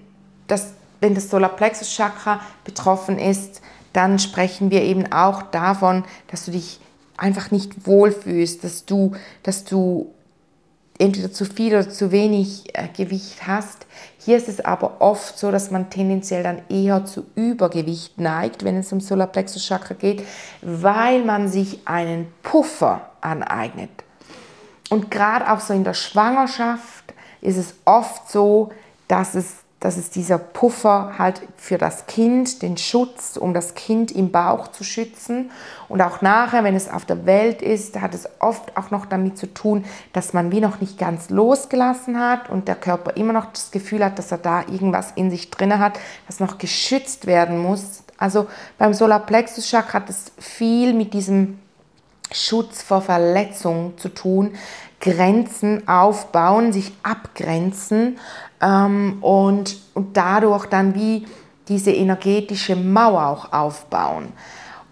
dass, 0.47 0.73
wenn 0.99 1.15
das 1.15 1.29
Solarplexus 1.29 1.89
Chakra 1.89 2.41
betroffen 2.63 3.19
ist, 3.19 3.61
dann 3.93 4.19
sprechen 4.19 4.71
wir 4.71 4.81
eben 4.81 5.11
auch 5.11 5.43
davon, 5.43 6.03
dass 6.27 6.45
du 6.45 6.51
dich 6.51 6.79
einfach 7.17 7.51
nicht 7.51 7.85
wohlfühlst, 7.85 8.63
dass 8.63 8.85
du, 8.85 9.13
dass 9.43 9.65
du 9.65 10.11
entweder 10.97 11.31
zu 11.31 11.45
viel 11.45 11.73
oder 11.73 11.89
zu 11.89 12.11
wenig 12.11 12.75
äh, 12.77 12.87
Gewicht 12.95 13.47
hast. 13.47 13.85
Hier 14.19 14.37
ist 14.37 14.47
es 14.47 14.63
aber 14.63 15.01
oft 15.01 15.37
so, 15.37 15.51
dass 15.51 15.71
man 15.71 15.89
tendenziell 15.89 16.43
dann 16.43 16.61
eher 16.69 17.05
zu 17.05 17.25
Übergewicht 17.35 18.19
neigt, 18.19 18.63
wenn 18.63 18.77
es 18.77 18.91
um 18.91 18.99
Solarplexus 18.99 19.65
Chakra 19.65 19.95
geht, 19.95 20.23
weil 20.61 21.23
man 21.23 21.47
sich 21.47 21.79
einen 21.85 22.27
Puffer 22.41 23.09
aneignet. 23.21 23.89
Und 24.89 25.09
gerade 25.09 25.51
auch 25.51 25.59
so 25.59 25.73
in 25.73 25.83
der 25.83 25.93
Schwangerschaft 25.93 27.13
ist 27.41 27.57
es 27.57 27.73
oft 27.85 28.29
so, 28.31 28.71
dass 29.07 29.35
es 29.35 29.63
dass 29.83 29.97
es 29.97 30.09
dieser 30.09 30.37
Puffer 30.37 31.15
halt 31.17 31.41
für 31.57 31.77
das 31.77 32.05
Kind, 32.05 32.61
den 32.61 32.77
Schutz, 32.77 33.35
um 33.35 33.53
das 33.53 33.75
Kind 33.75 34.13
im 34.13 34.31
Bauch 34.31 34.69
zu 34.69 34.85
schützen. 34.85 35.51
Und 35.89 36.01
auch 36.01 36.21
nachher, 36.21 36.63
wenn 36.63 36.73
es 36.73 36.89
auf 36.89 37.03
der 37.03 37.25
Welt 37.25 37.61
ist, 37.61 37.99
hat 37.99 38.13
es 38.13 38.29
oft 38.39 38.77
auch 38.77 38.91
noch 38.91 39.05
damit 39.05 39.37
zu 39.37 39.53
tun, 39.53 39.83
dass 40.13 40.31
man 40.31 40.53
wie 40.53 40.61
noch 40.61 40.79
nicht 40.79 40.97
ganz 40.97 41.29
losgelassen 41.29 42.17
hat 42.17 42.49
und 42.49 42.69
der 42.69 42.75
Körper 42.75 43.17
immer 43.17 43.33
noch 43.33 43.51
das 43.51 43.71
Gefühl 43.71 44.05
hat, 44.05 44.17
dass 44.17 44.31
er 44.31 44.37
da 44.37 44.61
irgendwas 44.61 45.11
in 45.15 45.29
sich 45.29 45.51
drin 45.51 45.77
hat, 45.77 45.99
das 46.27 46.39
noch 46.39 46.59
geschützt 46.59 47.27
werden 47.27 47.59
muss. 47.59 48.03
Also 48.17 48.47
beim 48.77 48.93
Solarplexus 48.93 49.67
Chakra 49.67 49.99
hat 49.99 50.09
es 50.09 50.31
viel 50.39 50.93
mit 50.93 51.13
diesem 51.13 51.59
Schutz 52.31 52.81
vor 52.81 53.01
Verletzungen 53.01 53.97
zu 53.97 54.07
tun, 54.07 54.53
Grenzen 55.01 55.85
aufbauen, 55.89 56.71
sich 56.71 56.93
abgrenzen 57.03 58.17
ähm, 58.63 59.17
und, 59.21 59.77
und 59.93 60.15
dadurch 60.15 60.65
dann 60.67 60.95
wie 60.95 61.25
diese 61.67 61.91
energetische 61.91 62.75
Mauer 62.75 63.27
auch 63.27 63.53
aufbauen. 63.53 64.29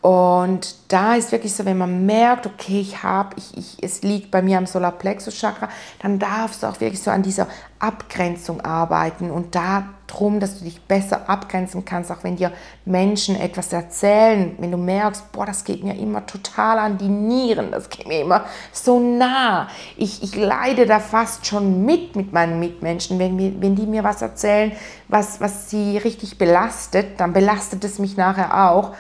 Und 0.01 0.75
da 0.87 1.13
ist 1.13 1.31
wirklich 1.31 1.53
so, 1.53 1.63
wenn 1.63 1.77
man 1.77 2.07
merkt, 2.07 2.47
okay, 2.47 2.81
ich 2.81 3.03
habe, 3.03 3.35
ich, 3.37 3.55
ich, 3.55 3.83
es 3.83 4.01
liegt 4.01 4.31
bei 4.31 4.41
mir 4.41 4.57
am 4.57 4.65
Solarplexus 4.65 5.35
Chakra, 5.35 5.69
dann 6.01 6.17
darfst 6.17 6.63
du 6.63 6.67
auch 6.67 6.79
wirklich 6.81 7.01
so 7.01 7.11
an 7.11 7.21
dieser 7.21 7.45
Abgrenzung 7.77 8.61
arbeiten 8.61 9.29
und 9.29 9.53
darum, 9.53 10.39
dass 10.39 10.57
du 10.57 10.65
dich 10.65 10.81
besser 10.81 11.29
abgrenzen 11.29 11.85
kannst, 11.85 12.11
auch 12.11 12.23
wenn 12.23 12.35
dir 12.35 12.51
Menschen 12.83 13.35
etwas 13.35 13.71
erzählen, 13.73 14.55
wenn 14.57 14.71
du 14.71 14.77
merkst, 14.77 15.31
boah, 15.31 15.45
das 15.45 15.63
geht 15.63 15.83
mir 15.83 15.95
immer 15.95 16.25
total 16.25 16.79
an 16.79 16.97
die 16.97 17.07
Nieren, 17.07 17.69
das 17.69 17.87
geht 17.87 18.07
mir 18.07 18.21
immer 18.21 18.45
so 18.71 18.99
nah. 18.99 19.67
Ich, 19.97 20.23
ich 20.23 20.35
leide 20.35 20.87
da 20.87 20.99
fast 20.99 21.45
schon 21.45 21.85
mit 21.85 22.15
mit 22.15 22.33
meinen 22.33 22.59
Mitmenschen, 22.59 23.19
wenn, 23.19 23.35
mir, 23.35 23.53
wenn 23.61 23.75
die 23.75 23.85
mir 23.85 24.03
was 24.03 24.23
erzählen, 24.23 24.71
was, 25.09 25.39
was 25.41 25.69
sie 25.69 25.99
richtig 25.99 26.39
belastet, 26.39 27.19
dann 27.19 27.33
belastet 27.33 27.83
es 27.83 27.99
mich 27.99 28.17
nachher 28.17 28.71
auch 28.71 28.95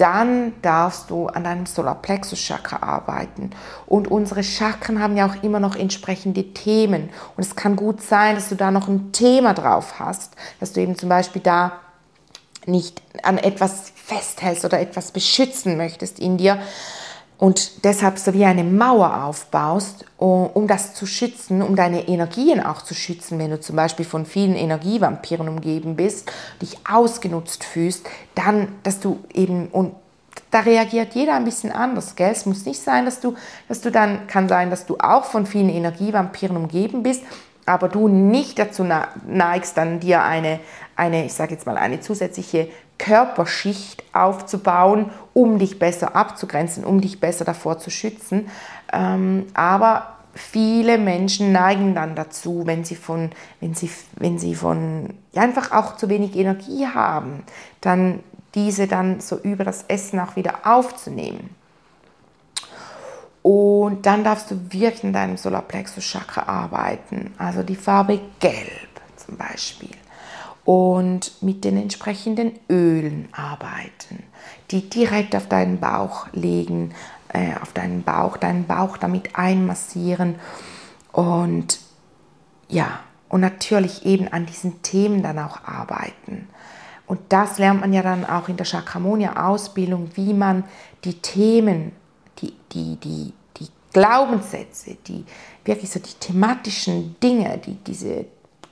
dann 0.00 0.54
darfst 0.62 1.10
du 1.10 1.26
an 1.26 1.44
deinem 1.44 1.66
Solarplexus 1.66 2.40
Chakra 2.40 2.82
arbeiten. 2.82 3.50
Und 3.86 4.08
unsere 4.08 4.42
Chakren 4.42 5.02
haben 5.02 5.16
ja 5.16 5.26
auch 5.26 5.42
immer 5.42 5.60
noch 5.60 5.76
entsprechende 5.76 6.54
Themen. 6.54 7.10
Und 7.36 7.44
es 7.44 7.54
kann 7.54 7.76
gut 7.76 8.00
sein, 8.00 8.34
dass 8.34 8.48
du 8.48 8.54
da 8.54 8.70
noch 8.70 8.88
ein 8.88 9.12
Thema 9.12 9.52
drauf 9.52 9.98
hast, 9.98 10.34
dass 10.58 10.72
du 10.72 10.80
eben 10.80 10.96
zum 10.96 11.10
Beispiel 11.10 11.42
da 11.42 11.72
nicht 12.66 13.02
an 13.22 13.36
etwas 13.36 13.92
festhältst 13.94 14.64
oder 14.64 14.80
etwas 14.80 15.12
beschützen 15.12 15.76
möchtest 15.76 16.18
in 16.18 16.38
dir, 16.38 16.60
und 17.40 17.84
deshalb 17.84 18.18
so 18.18 18.34
wie 18.34 18.44
eine 18.44 18.64
Mauer 18.64 19.24
aufbaust, 19.24 20.04
um 20.18 20.66
das 20.68 20.92
zu 20.92 21.06
schützen, 21.06 21.62
um 21.62 21.74
deine 21.74 22.06
Energien 22.06 22.62
auch 22.62 22.82
zu 22.82 22.92
schützen, 22.92 23.38
wenn 23.38 23.50
du 23.50 23.58
zum 23.58 23.76
Beispiel 23.76 24.04
von 24.04 24.26
vielen 24.26 24.54
Energievampiren 24.54 25.48
umgeben 25.48 25.96
bist, 25.96 26.30
dich 26.60 26.76
ausgenutzt 26.86 27.64
fühlst, 27.64 28.06
dann, 28.34 28.68
dass 28.82 29.00
du 29.00 29.20
eben, 29.32 29.68
und 29.68 29.94
da 30.50 30.60
reagiert 30.60 31.14
jeder 31.14 31.34
ein 31.34 31.46
bisschen 31.46 31.72
anders, 31.72 32.14
gell? 32.14 32.30
Es 32.30 32.44
muss 32.44 32.66
nicht 32.66 32.82
sein, 32.82 33.06
dass 33.06 33.20
du, 33.20 33.34
dass 33.68 33.80
du 33.80 33.90
dann, 33.90 34.26
kann 34.26 34.46
sein, 34.46 34.68
dass 34.68 34.84
du 34.84 34.98
auch 34.98 35.24
von 35.24 35.46
vielen 35.46 35.70
Energievampiren 35.70 36.58
umgeben 36.58 37.02
bist, 37.02 37.22
aber 37.64 37.88
du 37.88 38.08
nicht 38.08 38.58
dazu 38.58 38.84
neigst, 39.26 39.78
dann 39.78 39.98
dir 39.98 40.24
eine, 40.24 40.60
eine 41.00 41.24
ich 41.24 41.32
sage 41.32 41.54
jetzt 41.54 41.66
mal, 41.66 41.78
eine 41.78 42.00
zusätzliche 42.00 42.68
Körperschicht 42.98 44.04
aufzubauen, 44.12 45.10
um 45.32 45.58
dich 45.58 45.78
besser 45.78 46.14
abzugrenzen, 46.14 46.84
um 46.84 47.00
dich 47.00 47.18
besser 47.18 47.46
davor 47.46 47.78
zu 47.78 47.90
schützen. 47.90 48.50
Ähm, 48.92 49.46
aber 49.54 50.18
viele 50.34 50.98
Menschen 50.98 51.52
neigen 51.52 51.94
dann 51.94 52.14
dazu, 52.14 52.62
wenn 52.66 52.84
sie 52.84 52.96
von, 52.96 53.30
wenn 53.60 53.74
sie, 53.74 53.90
wenn 54.16 54.38
sie 54.38 54.54
von 54.54 55.14
ja, 55.32 55.42
einfach 55.42 55.72
auch 55.72 55.96
zu 55.96 56.10
wenig 56.10 56.36
Energie 56.36 56.86
haben, 56.86 57.44
dann 57.80 58.20
diese 58.54 58.86
dann 58.86 59.20
so 59.20 59.38
über 59.38 59.64
das 59.64 59.84
Essen 59.88 60.20
auch 60.20 60.36
wieder 60.36 60.60
aufzunehmen. 60.64 61.56
Und 63.42 64.04
dann 64.04 64.22
darfst 64.22 64.50
du 64.50 64.60
wirklich 64.68 65.02
in 65.02 65.14
deinem 65.14 65.38
Solarplexus 65.38 66.04
Chakra 66.04 66.42
arbeiten, 66.42 67.32
also 67.38 67.62
die 67.62 67.76
Farbe 67.76 68.20
Gelb 68.38 68.90
zum 69.16 69.38
Beispiel 69.38 69.99
und 70.64 71.42
mit 71.42 71.64
den 71.64 71.76
entsprechenden 71.76 72.52
Ölen 72.68 73.28
arbeiten, 73.32 74.22
die 74.70 74.88
direkt 74.88 75.34
auf 75.34 75.48
deinen 75.48 75.80
Bauch 75.80 76.26
legen, 76.32 76.94
äh, 77.32 77.54
auf 77.60 77.72
deinen 77.72 78.02
Bauch, 78.02 78.36
deinen 78.36 78.66
Bauch 78.66 78.96
damit 78.96 79.36
einmassieren 79.36 80.36
und 81.12 81.78
ja, 82.68 83.00
und 83.28 83.40
natürlich 83.40 84.04
eben 84.06 84.28
an 84.28 84.46
diesen 84.46 84.82
Themen 84.82 85.22
dann 85.22 85.38
auch 85.38 85.64
arbeiten. 85.64 86.48
Und 87.06 87.20
das 87.28 87.58
lernt 87.58 87.80
man 87.80 87.92
ja 87.92 88.02
dann 88.02 88.24
auch 88.24 88.48
in 88.48 88.56
der 88.56 88.66
Chakramonia-Ausbildung, 88.66 90.10
wie 90.14 90.32
man 90.32 90.64
die 91.04 91.14
Themen, 91.14 91.92
die, 92.38 92.54
die, 92.72 92.96
die, 92.96 93.32
die 93.56 93.68
Glaubenssätze, 93.92 94.96
die 95.06 95.24
wirklich 95.64 95.90
so 95.90 95.98
die 95.98 96.14
thematischen 96.20 97.16
Dinge, 97.20 97.58
die, 97.58 97.74
diese 97.74 98.26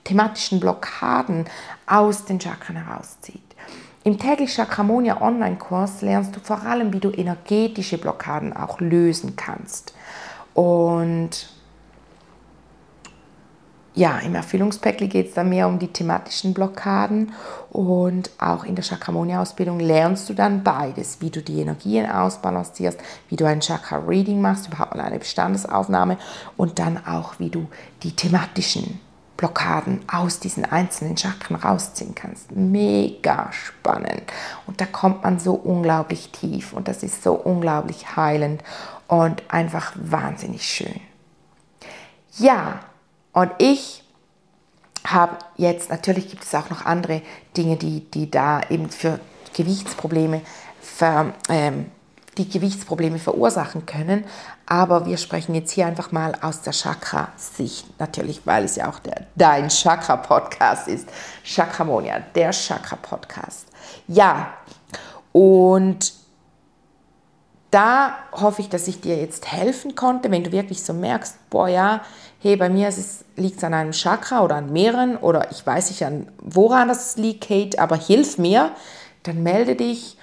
thematischen 0.08 0.58
Blockaden 0.58 1.44
aus 1.86 2.24
den 2.24 2.40
Chakren 2.40 2.76
herauszieht. 2.76 3.42
Im 4.04 4.18
täglich 4.18 4.54
Chakramonia 4.54 5.20
Online-Kurs 5.20 6.00
lernst 6.00 6.34
du 6.34 6.40
vor 6.40 6.62
allem, 6.62 6.92
wie 6.94 7.00
du 7.00 7.10
energetische 7.10 7.98
Blockaden 7.98 8.54
auch 8.54 8.80
lösen 8.80 9.36
kannst. 9.36 9.92
Und 10.54 11.50
ja, 13.94 14.18
im 14.20 14.34
Erfüllungspäckli 14.34 15.08
geht 15.08 15.28
es 15.28 15.34
dann 15.34 15.50
mehr 15.50 15.68
um 15.68 15.78
die 15.78 15.88
thematischen 15.88 16.54
Blockaden 16.54 17.32
und 17.70 18.30
auch 18.38 18.64
in 18.64 18.76
der 18.76 18.84
Chakramonia-Ausbildung 18.84 19.80
lernst 19.80 20.28
du 20.30 20.34
dann 20.34 20.62
beides, 20.62 21.20
wie 21.20 21.30
du 21.30 21.42
die 21.42 21.60
Energien 21.60 22.08
ausbalancierst, 22.08 22.98
wie 23.28 23.36
du 23.36 23.44
ein 23.44 23.60
Chakra-Reading 23.60 24.40
machst, 24.40 24.68
überhaupt 24.68 24.94
mal 24.94 25.02
eine 25.02 25.18
Bestandesaufnahme 25.18 26.16
und 26.56 26.78
dann 26.78 27.04
auch, 27.04 27.40
wie 27.40 27.50
du 27.50 27.66
die 28.04 28.14
thematischen 28.14 29.00
Blockaden 29.38 30.00
aus 30.12 30.40
diesen 30.40 30.64
einzelnen 30.64 31.16
Chakren 31.16 31.56
rausziehen 31.56 32.14
kannst. 32.14 32.50
Mega 32.50 33.50
spannend. 33.52 34.24
Und 34.66 34.80
da 34.80 34.84
kommt 34.84 35.22
man 35.22 35.38
so 35.38 35.54
unglaublich 35.54 36.30
tief 36.32 36.72
und 36.72 36.88
das 36.88 37.04
ist 37.04 37.22
so 37.22 37.34
unglaublich 37.34 38.16
heilend 38.16 38.62
und 39.06 39.42
einfach 39.48 39.92
wahnsinnig 39.94 40.64
schön. 40.64 41.00
Ja, 42.36 42.80
und 43.32 43.52
ich 43.58 44.02
habe 45.06 45.38
jetzt, 45.56 45.88
natürlich 45.88 46.28
gibt 46.28 46.42
es 46.42 46.54
auch 46.54 46.68
noch 46.68 46.84
andere 46.84 47.22
Dinge, 47.56 47.76
die, 47.76 48.10
die 48.10 48.30
da 48.30 48.60
eben 48.68 48.90
für 48.90 49.20
Gewichtsprobleme, 49.54 50.42
ver, 50.80 51.32
ähm, 51.48 51.86
die 52.38 52.48
Gewichtsprobleme 52.48 53.18
verursachen 53.18 53.84
können. 53.84 54.24
Aber 54.66 55.06
wir 55.06 55.16
sprechen 55.18 55.54
jetzt 55.54 55.72
hier 55.72 55.86
einfach 55.86 56.12
mal 56.12 56.34
aus 56.40 56.62
der 56.62 56.72
Chakra-Sicht, 56.72 57.98
natürlich, 57.98 58.46
weil 58.46 58.64
es 58.64 58.76
ja 58.76 58.88
auch 58.88 58.98
der, 59.00 59.26
dein 59.34 59.68
Chakra-Podcast 59.68 60.88
ist. 60.88 61.08
Chakramonia, 61.44 62.20
der 62.34 62.50
Chakra-Podcast. 62.50 63.66
Ja, 64.06 64.54
und 65.32 66.12
da 67.70 68.16
hoffe 68.32 68.62
ich, 68.62 68.68
dass 68.68 68.88
ich 68.88 69.00
dir 69.00 69.18
jetzt 69.18 69.52
helfen 69.52 69.94
konnte, 69.94 70.30
wenn 70.30 70.44
du 70.44 70.52
wirklich 70.52 70.82
so 70.82 70.94
merkst, 70.94 71.50
boah 71.50 71.68
ja, 71.68 72.00
hey, 72.40 72.56
bei 72.56 72.68
mir 72.68 72.92
liegt 73.36 73.58
es 73.58 73.64
an 73.64 73.74
einem 73.74 73.92
Chakra 73.92 74.42
oder 74.42 74.56
an 74.56 74.72
mehreren 74.72 75.16
oder 75.16 75.50
ich 75.50 75.66
weiß 75.66 75.90
nicht 75.90 76.04
an 76.04 76.28
woran 76.40 76.88
das 76.88 77.16
liegt, 77.16 77.46
Kate, 77.46 77.78
aber 77.78 77.96
hilf 77.96 78.38
mir, 78.38 78.70
dann 79.22 79.42
melde 79.42 79.76
dich. 79.76 80.16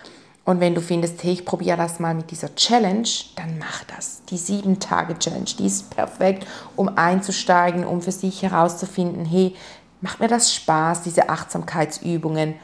Und 0.46 0.60
wenn 0.60 0.76
du 0.76 0.82
findest, 0.82 1.24
hey, 1.24 1.34
ich 1.34 1.46
probiere 1.46 1.78
das 1.78 2.00
mal 2.00 2.14
mit 2.14 2.30
dieser 2.30 2.54
Challenge, 2.56 3.10
dann 3.36 3.58
mach 3.58 3.84
das. 3.86 4.24
Die 4.30 4.38
sieben 4.38 4.80
Tage 4.80 5.18
Challenge, 5.18 5.50
die 5.58 5.66
ist 5.66 5.90
perfekt, 5.90 6.46
um 6.76 6.98
einzusteigen, 6.98 7.84
um 7.84 8.02
für 8.02 8.12
sich 8.12 8.44
herauszufinden, 8.44 9.26
hey, 9.26 9.56
macht 10.02 10.20
mir 10.20 10.28
das 10.28 10.54
Spaß, 10.54 11.02
diese 11.02 11.30
Achtsamkeitsübungen. 11.30 12.56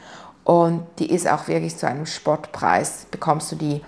Und 0.44 0.86
die 0.98 1.10
ist 1.10 1.28
auch 1.28 1.48
wirklich 1.48 1.76
zu 1.76 1.88
einem 1.88 2.06
Spottpreis, 2.06 3.06
bekommst 3.10 3.50
du 3.52 3.56
die 3.56 3.82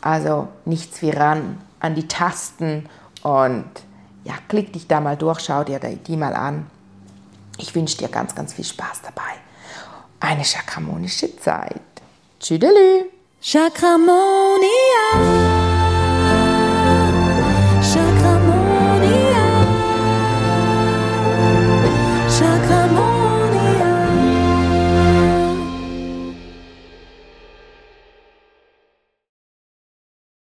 also 0.00 0.48
nichts 0.64 1.02
wie 1.02 1.10
ran 1.10 1.60
an 1.80 1.94
die 1.94 2.06
Tasten 2.06 2.88
und 3.22 3.68
ja, 4.24 4.34
klick 4.48 4.72
dich 4.72 4.86
da 4.86 5.00
mal 5.00 5.16
durch, 5.16 5.40
schau 5.40 5.64
dir 5.64 5.78
die 5.78 6.16
mal 6.16 6.34
an. 6.34 6.70
Ich 7.56 7.74
wünsche 7.74 7.96
dir 7.98 8.08
ganz, 8.08 8.34
ganz 8.34 8.52
viel 8.52 8.64
Spaß 8.64 9.02
dabei. 9.02 9.32
Eine 10.20 10.44
chakramonische 10.44 11.36
Zeit. 11.36 11.80
Tschüdelü. 12.38 13.17
Chakramonia. 13.40 14.68